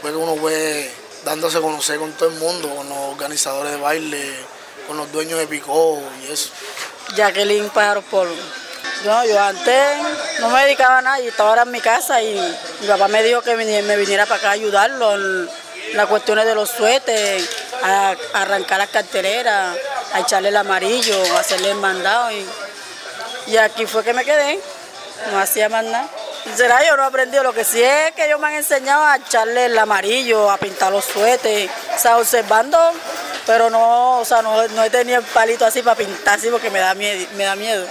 fue 0.00 0.10
que 0.10 0.16
uno 0.16 0.36
fue 0.36 0.90
dándose 1.24 1.58
a 1.58 1.60
conocer 1.60 1.98
con 1.98 2.12
todo 2.12 2.28
el 2.28 2.36
mundo, 2.36 2.68
con 2.74 2.88
los 2.88 2.98
organizadores 2.98 3.72
de 3.72 3.78
baile, 3.78 4.34
con 4.86 4.96
los 4.96 5.10
dueños 5.10 5.38
de 5.38 5.46
Picó 5.46 6.00
y 6.22 6.32
eso. 6.32 6.50
Jacqueline 7.16 7.68
Pájaro 7.70 8.02
Polo. 8.02 8.32
No, 9.04 9.24
yo 9.26 9.40
antes 9.40 9.96
no 10.40 10.48
me 10.48 10.64
dedicaba 10.64 10.98
a 10.98 11.02
nada, 11.02 11.20
y 11.20 11.28
estaba 11.28 11.50
ahora 11.50 11.62
en 11.62 11.70
mi 11.70 11.80
casa 11.80 12.22
y 12.22 12.34
mi 12.80 12.86
papá 12.86 13.08
me 13.08 13.22
dijo 13.22 13.42
que 13.42 13.54
me 13.54 13.96
viniera 13.96 14.26
para 14.26 14.36
acá 14.36 14.48
a 14.48 14.52
ayudarlo 14.52 15.14
en 15.14 15.48
las 15.94 16.06
cuestiones 16.06 16.46
de 16.46 16.54
los 16.54 16.70
suetes, 16.70 17.48
a 17.82 18.16
arrancar 18.32 18.78
las 18.78 18.88
carteleras, 18.88 19.76
a 20.12 20.20
echarle 20.20 20.48
el 20.48 20.56
amarillo, 20.56 21.16
a 21.36 21.40
hacerle 21.40 21.70
el 21.70 21.76
mandado. 21.76 22.30
Y, 22.30 22.46
y 23.46 23.56
aquí 23.56 23.86
fue 23.86 24.02
que 24.02 24.12
me 24.12 24.24
quedé, 24.24 24.58
no 25.30 25.38
hacía 25.38 25.68
más 25.68 25.84
nada. 25.84 26.08
Será 26.54 26.86
yo 26.86 26.96
no 26.96 27.02
he 27.02 27.06
aprendido, 27.06 27.42
lo 27.42 27.52
que 27.52 27.64
sí 27.64 27.82
es 27.82 28.12
que 28.12 28.26
ellos 28.26 28.38
me 28.38 28.46
han 28.48 28.54
enseñado 28.54 29.04
a 29.04 29.16
echarle 29.16 29.66
el 29.66 29.76
amarillo, 29.76 30.48
a 30.48 30.56
pintar 30.58 30.92
los 30.92 31.04
suetes, 31.04 31.68
o 31.94 31.98
sea, 31.98 32.18
observando, 32.18 32.78
pero 33.46 33.68
no, 33.68 34.20
o 34.20 34.24
sea, 34.24 34.42
no, 34.42 34.62
he 34.62 34.90
tenido 34.90 35.18
el 35.18 35.24
palito 35.24 35.66
así 35.66 35.82
para 35.82 35.96
pintar 35.96 36.38
así 36.38 36.48
porque 36.48 36.70
me 36.70 36.78
da 36.78 36.94
miedo, 36.94 37.26
me 37.36 37.44
da 37.44 37.56
miedo. 37.56 37.84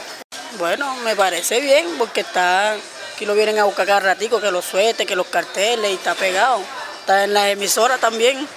Bueno, 0.57 0.95
me 0.97 1.17
parece 1.17 1.59
bien 1.59 1.97
porque 1.97 2.21
está, 2.21 2.75
aquí 3.13 3.25
lo 3.25 3.33
vienen 3.33 3.59
a 3.59 3.65
buscar 3.65 3.85
cada 3.85 3.99
ratico, 3.99 4.39
que 4.39 4.49
los 4.51 4.63
suetes, 4.63 5.05
que 5.05 5.17
los 5.17 5.27
carteles 5.27 5.91
y 5.91 5.95
está 5.95 6.15
pegado. 6.15 6.61
Está 7.01 7.25
en 7.25 7.33
la 7.33 7.49
emisora 7.49 7.97
también. 7.97 8.47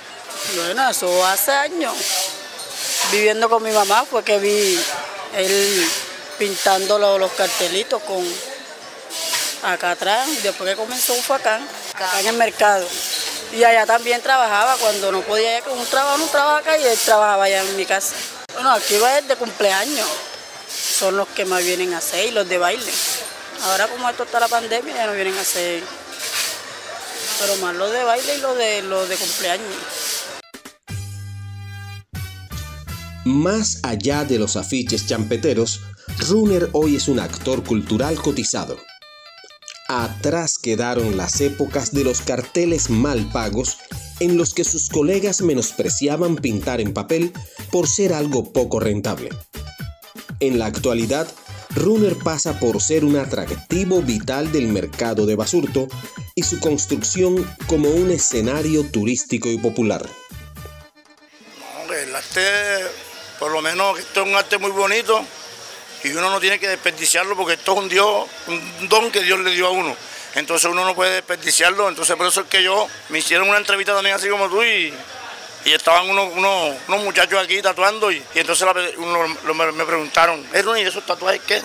Bueno, 0.55 0.89
eso 0.89 1.27
hace 1.27 1.51
años 1.51 1.95
viviendo 3.11 3.49
con 3.49 3.63
mi 3.63 3.71
mamá 3.71 4.05
fue 4.05 4.23
que 4.23 4.39
vi 4.39 4.79
él 5.37 5.89
pintando 6.39 6.99
los, 6.99 7.31
cartelitos 7.33 8.03
con 8.03 8.25
acá 9.63 9.93
atrás. 9.93 10.29
Después 10.43 10.71
que 10.71 10.77
comenzó 10.77 11.15
fue 11.15 11.37
acá, 11.37 11.61
acá 11.95 12.21
en 12.21 12.29
el 12.29 12.37
mercado. 12.37 12.87
Y 13.53 13.65
allá 13.65 13.87
también 13.87 14.21
trabajaba 14.21 14.77
cuando 14.77 15.11
no 15.11 15.23
podía 15.23 15.59
ir 15.59 15.65
con 15.65 15.79
un 15.79 15.87
trabajo, 15.87 16.19
no 16.19 16.27
trabaja 16.27 16.59
acá 16.59 16.79
y 16.79 16.85
él 16.85 16.99
trabajaba 17.05 17.45
allá 17.45 17.63
en 17.63 17.77
mi 17.77 17.87
casa. 17.87 18.15
Bueno, 18.53 18.73
aquí 18.73 18.99
va 18.99 19.19
el 19.19 19.27
de 19.27 19.37
cumpleaños. 19.37 20.09
Son 20.99 21.17
los 21.17 21.29
que 21.29 21.45
más 21.45 21.65
vienen 21.65 21.95
a 21.95 21.99
hacer 21.99 22.27
y 22.27 22.31
los 22.31 22.49
de 22.49 22.59
baile. 22.59 22.93
Ahora 23.65 23.89
como 23.89 24.09
esto 24.09 24.25
está 24.25 24.39
la 24.39 24.49
pandemia 24.49 24.95
ya 24.95 25.07
no 25.07 25.13
vienen 25.13 25.37
a 25.39 25.41
hacer. 25.41 25.83
Pero 27.41 27.57
más 27.57 27.75
los 27.75 27.91
de 27.91 28.05
baile 28.05 28.35
y 28.35 28.41
los 28.41 28.57
de 28.57 28.83
los 28.83 29.09
de 29.09 29.17
cumpleaños. 29.17 29.75
Más 33.29 33.81
allá 33.83 34.25
de 34.25 34.39
los 34.39 34.57
afiches 34.57 35.07
champeteros, 35.07 35.83
Runner 36.31 36.71
hoy 36.73 36.97
es 36.97 37.09
un 37.09 37.21
actor 37.21 37.63
cultural 37.63 38.17
cotizado. 38.17 38.79
Atrás 39.87 40.57
quedaron 40.57 41.19
las 41.19 41.43
épocas 41.43 41.93
de 41.93 42.05
los 42.05 42.23
carteles 42.23 42.89
mal 42.89 43.31
pagos 43.31 43.77
en 44.21 44.39
los 44.39 44.55
que 44.55 44.65
sus 44.65 44.89
colegas 44.89 45.43
menospreciaban 45.43 46.37
pintar 46.37 46.81
en 46.81 46.95
papel 46.95 47.35
por 47.71 47.87
ser 47.87 48.15
algo 48.15 48.51
poco 48.51 48.81
rentable. 48.81 49.29
En 50.41 50.59
la 50.59 50.65
actualidad, 50.65 51.29
Runner 51.75 52.17
pasa 52.17 52.59
por 52.59 52.81
ser 52.81 53.05
un 53.05 53.17
atractivo 53.17 54.01
vital 54.01 54.53
del 54.53 54.69
mercado 54.69 55.27
de 55.27 55.37
Basurto 55.37 55.89
y 56.35 56.45
su 56.45 56.61
construcción 56.61 57.47
como 57.67 57.91
un 57.91 58.11
escenario 58.11 58.85
turístico 58.85 59.51
y 59.51 59.59
popular 59.59 60.09
por 63.39 63.51
lo 63.51 63.63
menos 63.63 63.99
esto 63.99 64.23
es 64.23 64.27
un 64.27 64.37
arte 64.37 64.59
muy 64.59 64.71
bonito 64.71 65.25
y 66.03 66.11
uno 66.11 66.31
no 66.31 66.41
tiene 66.41 66.59
que 66.59 66.69
desperdiciarlo 66.69 67.37
porque 67.37 67.55
esto 67.55 67.73
es 67.73 67.79
un 67.79 67.89
Dios, 67.89 68.27
un 68.47 68.89
don 68.89 69.11
que 69.11 69.23
Dios 69.23 69.39
le 69.41 69.51
dio 69.51 69.67
a 69.67 69.71
uno. 69.71 69.97
Entonces 70.35 70.71
uno 70.71 70.85
no 70.85 70.95
puede 70.95 71.15
desperdiciarlo, 71.15 71.89
entonces 71.89 72.15
por 72.17 72.27
eso 72.27 72.43
es 72.43 72.47
que 72.49 72.63
yo 72.63 72.87
me 73.09 73.19
hicieron 73.19 73.49
una 73.49 73.59
entrevista 73.59 73.95
también 73.95 74.15
así 74.15 74.29
como 74.29 74.49
tú 74.49 74.63
y, 74.63 74.93
y 75.65 75.73
estaban 75.73 76.09
unos, 76.09 76.33
unos, 76.35 77.03
muchachos 77.03 77.43
aquí 77.43 77.61
tatuando 77.61 78.13
y, 78.13 78.23
entonces 78.35 78.67
me, 78.75 79.85
preguntaron, 79.85 80.47
¿y 80.53 80.81
esos 80.81 81.05
tatuajes 81.05 81.41
qué? 81.47 81.63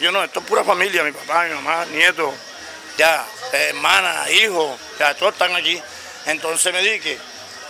Yo 0.00 0.10
no, 0.12 0.24
esto 0.24 0.40
es 0.40 0.46
pura 0.46 0.64
familia, 0.64 1.04
mi 1.04 1.12
papá, 1.12 1.44
mi 1.44 1.54
mamá, 1.54 1.84
nietos, 1.86 2.34
ya, 2.96 3.24
hermana, 3.52 4.30
hijos, 4.30 4.78
ya 4.98 5.14
todos 5.14 5.32
están 5.32 5.54
aquí. 5.54 5.80
Entonces 6.26 6.72
me 6.72 6.82
dije, 6.82 7.18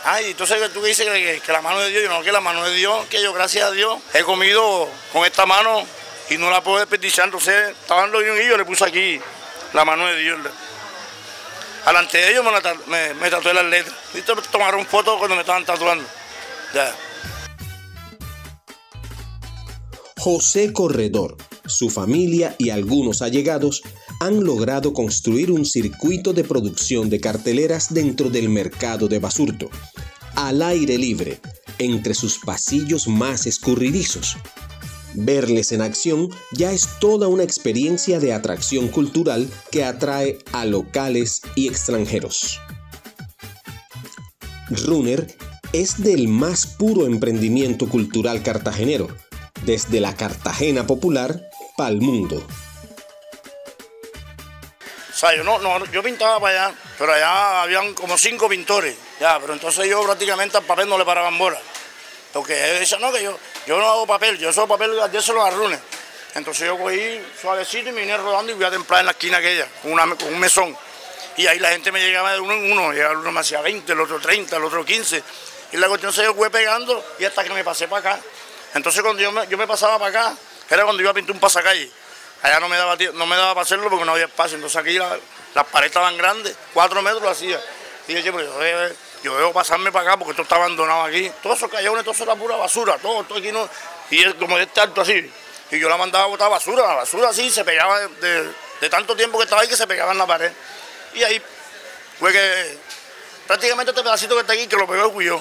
Ay, 0.04 0.30
entonces 0.30 0.72
tú 0.72 0.82
dices 0.82 1.06
que, 1.06 1.40
que, 1.44 1.52
la 1.52 1.60
mano 1.60 1.80
de 1.80 1.90
Dios, 1.90 2.02
yo 2.02 2.08
no, 2.08 2.22
que 2.22 2.32
la 2.32 2.40
mano 2.40 2.64
de 2.64 2.74
Dios, 2.74 3.06
que 3.06 3.22
yo 3.22 3.32
gracias 3.32 3.64
a 3.64 3.70
Dios 3.70 3.98
he 4.14 4.22
comido 4.22 4.88
con 5.12 5.26
esta 5.26 5.44
mano 5.44 5.84
y 6.30 6.38
no 6.38 6.50
la 6.50 6.62
puedo 6.62 6.78
desperdiciar. 6.78 7.26
Entonces 7.26 7.70
estaban 7.70 8.10
los 8.10 8.22
y 8.22 8.48
yo 8.48 8.56
le 8.56 8.64
puse 8.64 8.84
aquí 8.84 9.20
la 9.72 9.84
mano 9.84 10.06
de 10.06 10.16
Dios. 10.16 10.38
Alante 11.84 12.18
de 12.18 12.30
ellos 12.30 12.44
me, 12.86 13.30
tatué 13.30 13.54
las 13.54 13.64
letras. 13.64 13.94
¿Viste? 14.14 14.32
Tomaron 14.50 14.86
fotos 14.86 15.18
cuando 15.18 15.34
me 15.34 15.42
estaban 15.42 15.64
tatuando. 15.64 16.04
Ya. 16.74 16.94
José 20.18 20.72
Corredor, 20.72 21.36
su 21.66 21.88
familia 21.88 22.54
y 22.58 22.70
algunos 22.70 23.22
allegados 23.22 23.82
han 24.20 24.44
logrado 24.44 24.92
construir 24.92 25.50
un 25.50 25.64
circuito 25.64 26.34
de 26.34 26.44
producción 26.44 27.08
de 27.08 27.20
carteleras 27.20 27.92
dentro 27.92 28.28
del 28.28 28.50
mercado 28.50 29.08
de 29.08 29.18
Basurto, 29.18 29.70
al 30.36 30.60
aire 30.60 30.98
libre, 30.98 31.40
entre 31.78 32.12
sus 32.14 32.38
pasillos 32.38 33.08
más 33.08 33.46
escurridizos. 33.46 34.36
Verles 35.14 35.72
en 35.72 35.80
acción 35.80 36.28
ya 36.52 36.70
es 36.70 36.86
toda 37.00 37.28
una 37.28 37.42
experiencia 37.42 38.20
de 38.20 38.34
atracción 38.34 38.88
cultural 38.88 39.48
que 39.70 39.84
atrae 39.84 40.38
a 40.52 40.66
locales 40.66 41.40
y 41.56 41.66
extranjeros. 41.66 42.60
Runner 44.68 45.26
es 45.72 46.02
del 46.02 46.28
más 46.28 46.66
puro 46.66 47.06
emprendimiento 47.06 47.88
cultural 47.88 48.42
cartagenero, 48.42 49.08
desde 49.64 50.00
la 50.00 50.14
Cartagena 50.14 50.86
popular 50.86 51.42
pa'l 51.76 52.00
mundo. 52.00 52.44
Sea, 55.20 55.36
yo, 55.36 55.44
no, 55.44 55.58
no, 55.58 55.84
yo 55.92 56.02
pintaba 56.02 56.40
para 56.40 56.64
allá, 56.64 56.74
pero 56.96 57.12
allá 57.12 57.60
habían 57.60 57.92
como 57.92 58.16
cinco 58.16 58.48
pintores, 58.48 58.96
ya, 59.20 59.38
pero 59.38 59.52
entonces 59.52 59.86
yo 59.86 60.02
prácticamente 60.02 60.56
al 60.56 60.62
papel 60.64 60.88
no 60.88 60.96
le 60.96 61.04
paraban 61.04 61.36
bola. 61.36 61.60
Porque 62.32 62.54
decía, 62.54 62.96
no, 62.98 63.12
que 63.12 63.24
yo, 63.24 63.38
yo 63.66 63.78
no 63.78 63.86
hago 63.86 64.06
papel, 64.06 64.38
yo 64.38 64.50
soy 64.50 64.66
papel, 64.66 64.98
yo 65.12 65.20
se 65.20 65.34
los 65.34 65.44
arrunes. 65.44 65.78
Entonces 66.34 66.66
yo 66.66 66.78
cogí 66.78 67.20
suavecito 67.38 67.90
y 67.90 67.92
me 67.92 68.00
vine 68.00 68.16
rodando 68.16 68.50
y 68.50 68.54
voy 68.54 68.64
a 68.64 68.70
templar 68.70 69.00
en 69.00 69.06
la 69.06 69.12
esquina 69.12 69.36
aquella, 69.36 69.68
con, 69.82 69.92
una, 69.92 70.06
con 70.06 70.32
un 70.32 70.38
mesón. 70.38 70.74
Y 71.36 71.46
ahí 71.46 71.58
la 71.58 71.68
gente 71.68 71.92
me 71.92 72.00
llegaba 72.00 72.32
de 72.32 72.40
uno 72.40 72.54
en 72.54 72.72
uno, 72.72 72.90
llegaba 72.90 73.18
uno 73.18 73.30
me 73.30 73.40
hacía 73.40 73.60
20, 73.60 73.92
el 73.92 74.00
otro 74.00 74.20
30, 74.20 74.56
el 74.56 74.64
otro 74.64 74.86
15. 74.86 75.22
Y 75.72 75.76
la 75.76 75.88
cuestión 75.88 76.14
se 76.14 76.32
fue 76.32 76.48
pegando 76.48 77.04
y 77.18 77.26
hasta 77.26 77.44
que 77.44 77.50
me 77.50 77.62
pasé 77.62 77.88
para 77.88 78.14
acá. 78.14 78.22
Entonces 78.72 79.02
cuando 79.02 79.20
yo 79.20 79.32
me, 79.32 79.46
yo 79.48 79.58
me 79.58 79.66
pasaba 79.66 79.98
para 79.98 80.28
acá, 80.28 80.36
era 80.70 80.84
cuando 80.84 81.02
iba 81.02 81.10
a 81.10 81.14
pintar 81.14 81.34
un 81.34 81.40
pasacalle. 81.40 81.90
Allá 82.42 82.60
no 82.60 82.68
me 82.68 82.76
daba 82.76 82.96
no 83.14 83.26
me 83.26 83.36
daba 83.36 83.54
para 83.54 83.62
hacerlo 83.62 83.90
porque 83.90 84.04
no 84.04 84.12
había 84.12 84.24
espacio. 84.24 84.56
Entonces 84.56 84.80
aquí 84.80 84.98
las 84.98 85.66
paredes 85.66 85.90
estaban 85.90 86.16
grandes, 86.16 86.56
cuatro 86.72 87.02
metros 87.02 87.22
lo 87.22 87.30
hacía. 87.30 87.60
Y 88.08 88.22
yo, 88.22 88.34
pero 88.34 88.88
yo, 88.88 88.94
yo 89.22 89.36
debo 89.36 89.52
pasarme 89.52 89.92
para 89.92 90.10
acá 90.10 90.18
porque 90.18 90.32
esto 90.32 90.42
está 90.42 90.56
abandonado 90.56 91.02
aquí. 91.02 91.30
Todos 91.42 91.58
esos 91.58 91.70
callejones, 91.70 92.04
todo 92.04 92.14
eso 92.14 92.24
era 92.24 92.34
pura 92.34 92.56
basura, 92.56 92.98
todo, 92.98 93.22
todo 93.24 93.38
aquí 93.38 93.52
no. 93.52 93.68
Y 94.10 94.24
es 94.24 94.34
como 94.34 94.58
este 94.58 94.80
alto 94.80 95.02
así. 95.02 95.30
Y 95.70 95.78
yo 95.78 95.88
la 95.88 95.96
mandaba 95.96 96.24
a 96.24 96.28
botar 96.28 96.50
basura, 96.50 96.86
la 96.86 96.94
basura 96.94 97.28
así 97.28 97.48
se 97.50 97.64
pegaba 97.64 98.00
de, 98.00 98.52
de, 98.80 98.90
tanto 98.90 99.14
tiempo 99.14 99.38
que 99.38 99.44
estaba 99.44 99.62
ahí 99.62 99.68
que 99.68 99.76
se 99.76 99.86
pegaba 99.86 100.12
en 100.12 100.18
la 100.18 100.26
pared. 100.26 100.50
Y 101.14 101.22
ahí 101.22 101.40
fue 102.18 102.32
que 102.32 102.78
prácticamente 103.46 103.90
este 103.90 104.02
pedacito 104.02 104.34
que 104.34 104.40
está 104.40 104.52
aquí 104.54 104.66
que 104.66 104.76
lo 104.76 104.88
pegó 104.88 105.20
el 105.20 105.26
yo. 105.26 105.40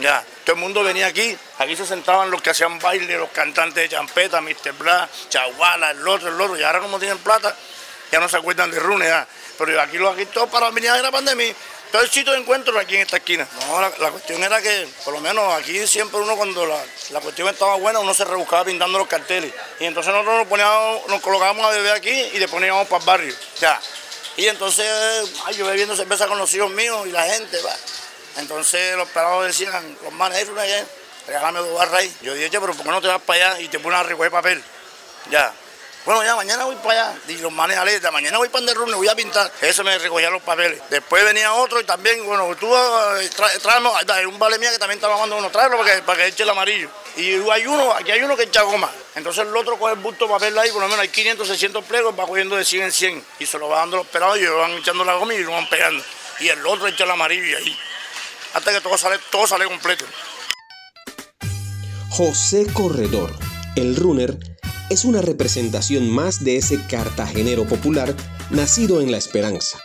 Ya, 0.00 0.24
todo 0.44 0.56
el 0.56 0.62
mundo 0.62 0.82
venía 0.82 1.06
aquí, 1.06 1.36
aquí 1.58 1.76
se 1.76 1.84
sentaban 1.84 2.30
los 2.30 2.40
que 2.40 2.50
hacían 2.50 2.78
baile, 2.78 3.18
los 3.18 3.30
cantantes 3.30 3.74
de 3.74 3.88
champeta, 3.88 4.40
Mr. 4.40 4.72
Bla, 4.78 5.08
Chaguala, 5.28 5.90
el 5.90 6.08
otro, 6.08 6.28
el 6.28 6.40
otro, 6.40 6.58
y 6.58 6.62
ahora 6.62 6.80
como 6.80 6.98
tienen 6.98 7.18
plata, 7.18 7.54
ya 8.10 8.18
no 8.18 8.28
se 8.28 8.38
acuerdan 8.38 8.70
de 8.70 8.80
Rune, 8.80 9.06
ya. 9.06 9.26
pero 9.58 9.78
aquí 9.80 9.98
los 9.98 10.14
aquí 10.14 10.24
todos 10.26 10.48
para 10.48 10.70
venir 10.70 10.90
a 10.90 11.02
la 11.02 11.10
pandemia, 11.12 11.54
todo 11.92 12.02
el 12.02 12.10
sitio 12.10 12.32
de 12.32 12.38
encuentro 12.38 12.78
aquí 12.78 12.94
en 12.94 13.02
esta 13.02 13.18
esquina. 13.18 13.46
No, 13.66 13.80
la, 13.80 14.10
cuestión 14.10 14.42
era 14.42 14.62
que, 14.62 14.88
por 15.04 15.12
lo 15.12 15.20
menos 15.20 15.52
aquí 15.54 15.86
siempre 15.86 16.18
uno 16.18 16.34
cuando 16.34 16.64
la, 16.66 17.20
cuestión 17.20 17.48
estaba 17.48 17.76
buena, 17.76 17.98
uno 17.98 18.14
se 18.14 18.24
rebuscaba 18.24 18.64
pintando 18.64 18.98
los 18.98 19.06
carteles, 19.06 19.52
y 19.80 19.84
entonces 19.84 20.12
nosotros 20.12 20.38
nos 20.38 20.46
poníamos, 20.46 21.06
nos 21.08 21.20
colocábamos 21.20 21.66
a 21.66 21.70
beber 21.70 21.92
aquí 21.92 22.10
y 22.10 22.38
después 22.38 22.64
íbamos 22.64 22.88
para 22.88 23.00
el 23.00 23.06
barrio, 23.06 23.34
ya. 23.60 23.78
Y 24.36 24.46
entonces, 24.46 24.86
ay, 25.44 25.56
yo 25.56 25.66
bebiendo 25.66 25.94
cerveza 25.94 26.26
con 26.26 26.38
los 26.38 26.54
hijos 26.54 26.70
míos 26.70 27.06
y 27.06 27.10
la 27.10 27.24
gente, 27.24 27.60
va. 27.60 27.76
Entonces 28.36 28.96
los 28.96 29.08
pelados 29.08 29.46
decían, 29.46 29.98
los 30.02 30.12
manes, 30.12 30.48
ayer, 30.58 30.86
regálame 31.26 31.60
dos 31.60 31.78
barras 31.78 32.00
ahí. 32.00 32.16
Yo 32.22 32.34
dije, 32.34 32.48
pero 32.50 32.74
¿por 32.74 32.84
qué 32.84 32.90
no 32.90 33.00
te 33.00 33.08
vas 33.08 33.22
para 33.22 33.50
allá 33.50 33.60
y 33.60 33.68
te 33.68 33.78
pones 33.78 33.98
a 33.98 34.02
recoger 34.02 34.30
papel? 34.30 34.62
Ya. 35.30 35.52
Bueno, 36.06 36.24
ya 36.24 36.34
mañana 36.34 36.64
voy 36.64 36.76
para 36.76 37.08
allá. 37.08 37.18
Y 37.28 37.36
los 37.38 37.52
manes 37.52 37.76
aleta, 37.76 38.10
mañana 38.10 38.38
voy 38.38 38.48
para 38.48 38.64
el 38.72 38.94
voy 38.94 39.08
a 39.08 39.14
pintar. 39.14 39.52
Eso 39.60 39.84
me 39.84 39.98
recogía 39.98 40.30
los 40.30 40.42
papeles. 40.42 40.80
Después 40.88 41.22
venía 41.24 41.52
otro 41.52 41.78
y 41.80 41.84
también, 41.84 42.24
bueno, 42.24 42.54
tú 42.58 42.74
eh, 42.74 43.30
tráeme, 43.62 43.90
un 44.26 44.38
vale 44.38 44.58
mía 44.58 44.70
que 44.70 44.78
también 44.78 44.96
estaba 44.96 45.14
mandando 45.14 45.36
uno, 45.36 45.50
tráelo 45.50 45.76
para 46.06 46.16
que, 46.16 46.26
eche 46.28 46.44
el 46.44 46.50
amarillo. 46.50 46.88
Y 47.16 47.34
hay 47.50 47.66
uno, 47.66 47.92
aquí 47.92 48.12
hay 48.12 48.22
uno 48.22 48.34
que 48.34 48.44
echa 48.44 48.62
goma. 48.62 48.90
Entonces 49.14 49.46
el 49.46 49.54
otro 49.54 49.78
coge 49.78 49.92
el 49.92 49.98
bulto 49.98 50.24
de 50.24 50.32
papel 50.32 50.58
ahí, 50.58 50.70
por 50.70 50.80
lo 50.80 50.88
menos 50.88 51.00
hay 51.00 51.08
500, 51.08 51.46
600 51.46 51.84
plegos, 51.84 52.18
va 52.18 52.26
cogiendo 52.26 52.56
de 52.56 52.64
100 52.64 52.82
en 52.84 52.92
100. 52.92 53.24
Y 53.40 53.46
se 53.46 53.58
lo 53.58 53.68
va 53.68 53.80
dando 53.80 53.98
los 53.98 54.06
pelados 54.06 54.38
y 54.38 54.46
van 54.46 54.72
echando 54.72 55.04
la 55.04 55.14
goma 55.14 55.34
y 55.34 55.42
lo 55.42 55.52
van 55.52 55.68
pegando. 55.68 56.02
Y 56.38 56.48
el 56.48 56.66
otro 56.66 56.86
echa 56.86 57.04
el 57.04 57.10
amarillo 57.10 57.44
y 57.44 57.54
ahí 57.54 57.78
hasta 58.54 58.72
que 58.72 58.80
todo 58.80 58.96
sale, 58.96 59.16
todo 59.30 59.46
sale 59.46 59.64
completo. 59.66 60.04
José 62.10 62.66
Corredor, 62.72 63.32
el 63.76 63.96
runner, 63.96 64.38
es 64.90 65.04
una 65.04 65.22
representación 65.22 66.10
más 66.10 66.42
de 66.42 66.56
ese 66.56 66.84
cartagenero 66.86 67.64
popular 67.64 68.14
nacido 68.50 69.00
en 69.00 69.12
La 69.12 69.18
Esperanza, 69.18 69.78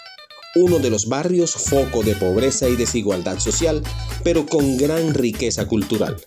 uno 0.56 0.80
de 0.80 0.90
los 0.90 1.08
barrios 1.08 1.54
foco 1.54 2.02
de 2.02 2.16
pobreza 2.16 2.68
y 2.68 2.76
desigualdad 2.76 3.40
social, 3.40 3.84
pero 4.24 4.48
con 4.48 4.78
gran 4.78 5.14
riqueza 5.14 5.68
cultural. 5.68 6.18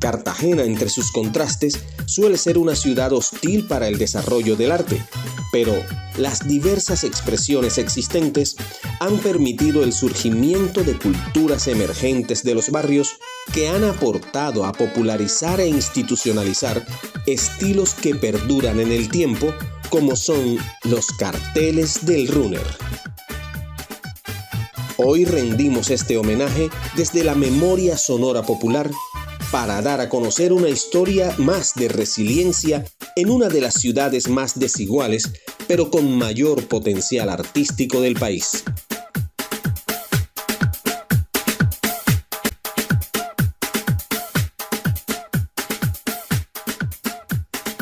Cartagena, 0.00 0.64
entre 0.64 0.90
sus 0.90 1.12
contrastes, 1.12 1.78
suele 2.06 2.36
ser 2.36 2.58
una 2.58 2.74
ciudad 2.74 3.12
hostil 3.12 3.66
para 3.66 3.86
el 3.88 3.96
desarrollo 3.98 4.56
del 4.56 4.72
arte, 4.72 5.02
pero 5.52 5.72
las 6.16 6.46
diversas 6.46 7.04
expresiones 7.04 7.78
existentes 7.78 8.56
han 9.00 9.18
permitido 9.18 9.82
el 9.82 9.92
surgimiento 9.92 10.84
de 10.84 10.96
culturas 10.96 11.66
emergentes 11.66 12.44
de 12.44 12.54
los 12.54 12.70
barrios 12.70 13.18
que 13.52 13.68
han 13.68 13.84
aportado 13.84 14.64
a 14.64 14.72
popularizar 14.72 15.60
e 15.60 15.66
institucionalizar 15.66 16.84
estilos 17.26 17.94
que 17.94 18.14
perduran 18.14 18.80
en 18.80 18.92
el 18.92 19.08
tiempo, 19.08 19.52
como 19.90 20.16
son 20.16 20.58
los 20.84 21.06
carteles 21.18 22.06
del 22.06 22.28
runner. 22.28 22.66
Hoy 24.96 25.24
rendimos 25.24 25.90
este 25.90 26.16
homenaje 26.16 26.70
desde 26.96 27.24
la 27.24 27.34
memoria 27.34 27.98
sonora 27.98 28.42
popular 28.42 28.90
para 29.50 29.82
dar 29.82 30.00
a 30.00 30.08
conocer 30.08 30.52
una 30.52 30.68
historia 30.68 31.34
más 31.38 31.74
de 31.74 31.88
resiliencia 31.88 32.84
en 33.16 33.30
una 33.30 33.48
de 33.48 33.60
las 33.60 33.74
ciudades 33.74 34.28
más 34.28 34.58
desiguales, 34.58 35.32
pero 35.68 35.90
con 35.90 36.16
mayor 36.16 36.66
potencial 36.66 37.28
artístico 37.28 38.00
del 38.00 38.14
país. 38.14 38.64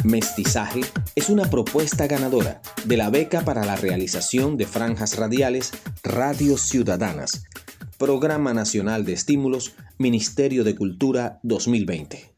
Mestizaje 0.04 0.80
es 1.14 1.30
una 1.30 1.48
propuesta 1.48 2.06
ganadora 2.06 2.60
de 2.84 2.96
la 2.96 3.08
beca 3.08 3.42
para 3.42 3.64
la 3.64 3.76
realización 3.76 4.56
de 4.56 4.66
franjas 4.66 5.16
radiales 5.16 5.72
Radio 6.02 6.58
Ciudadanas 6.58 7.44
Programa 8.02 8.52
Nacional 8.52 9.04
de 9.04 9.12
Estímulos, 9.12 9.74
Ministerio 9.96 10.64
de 10.64 10.74
Cultura 10.74 11.38
2020. 11.44 12.31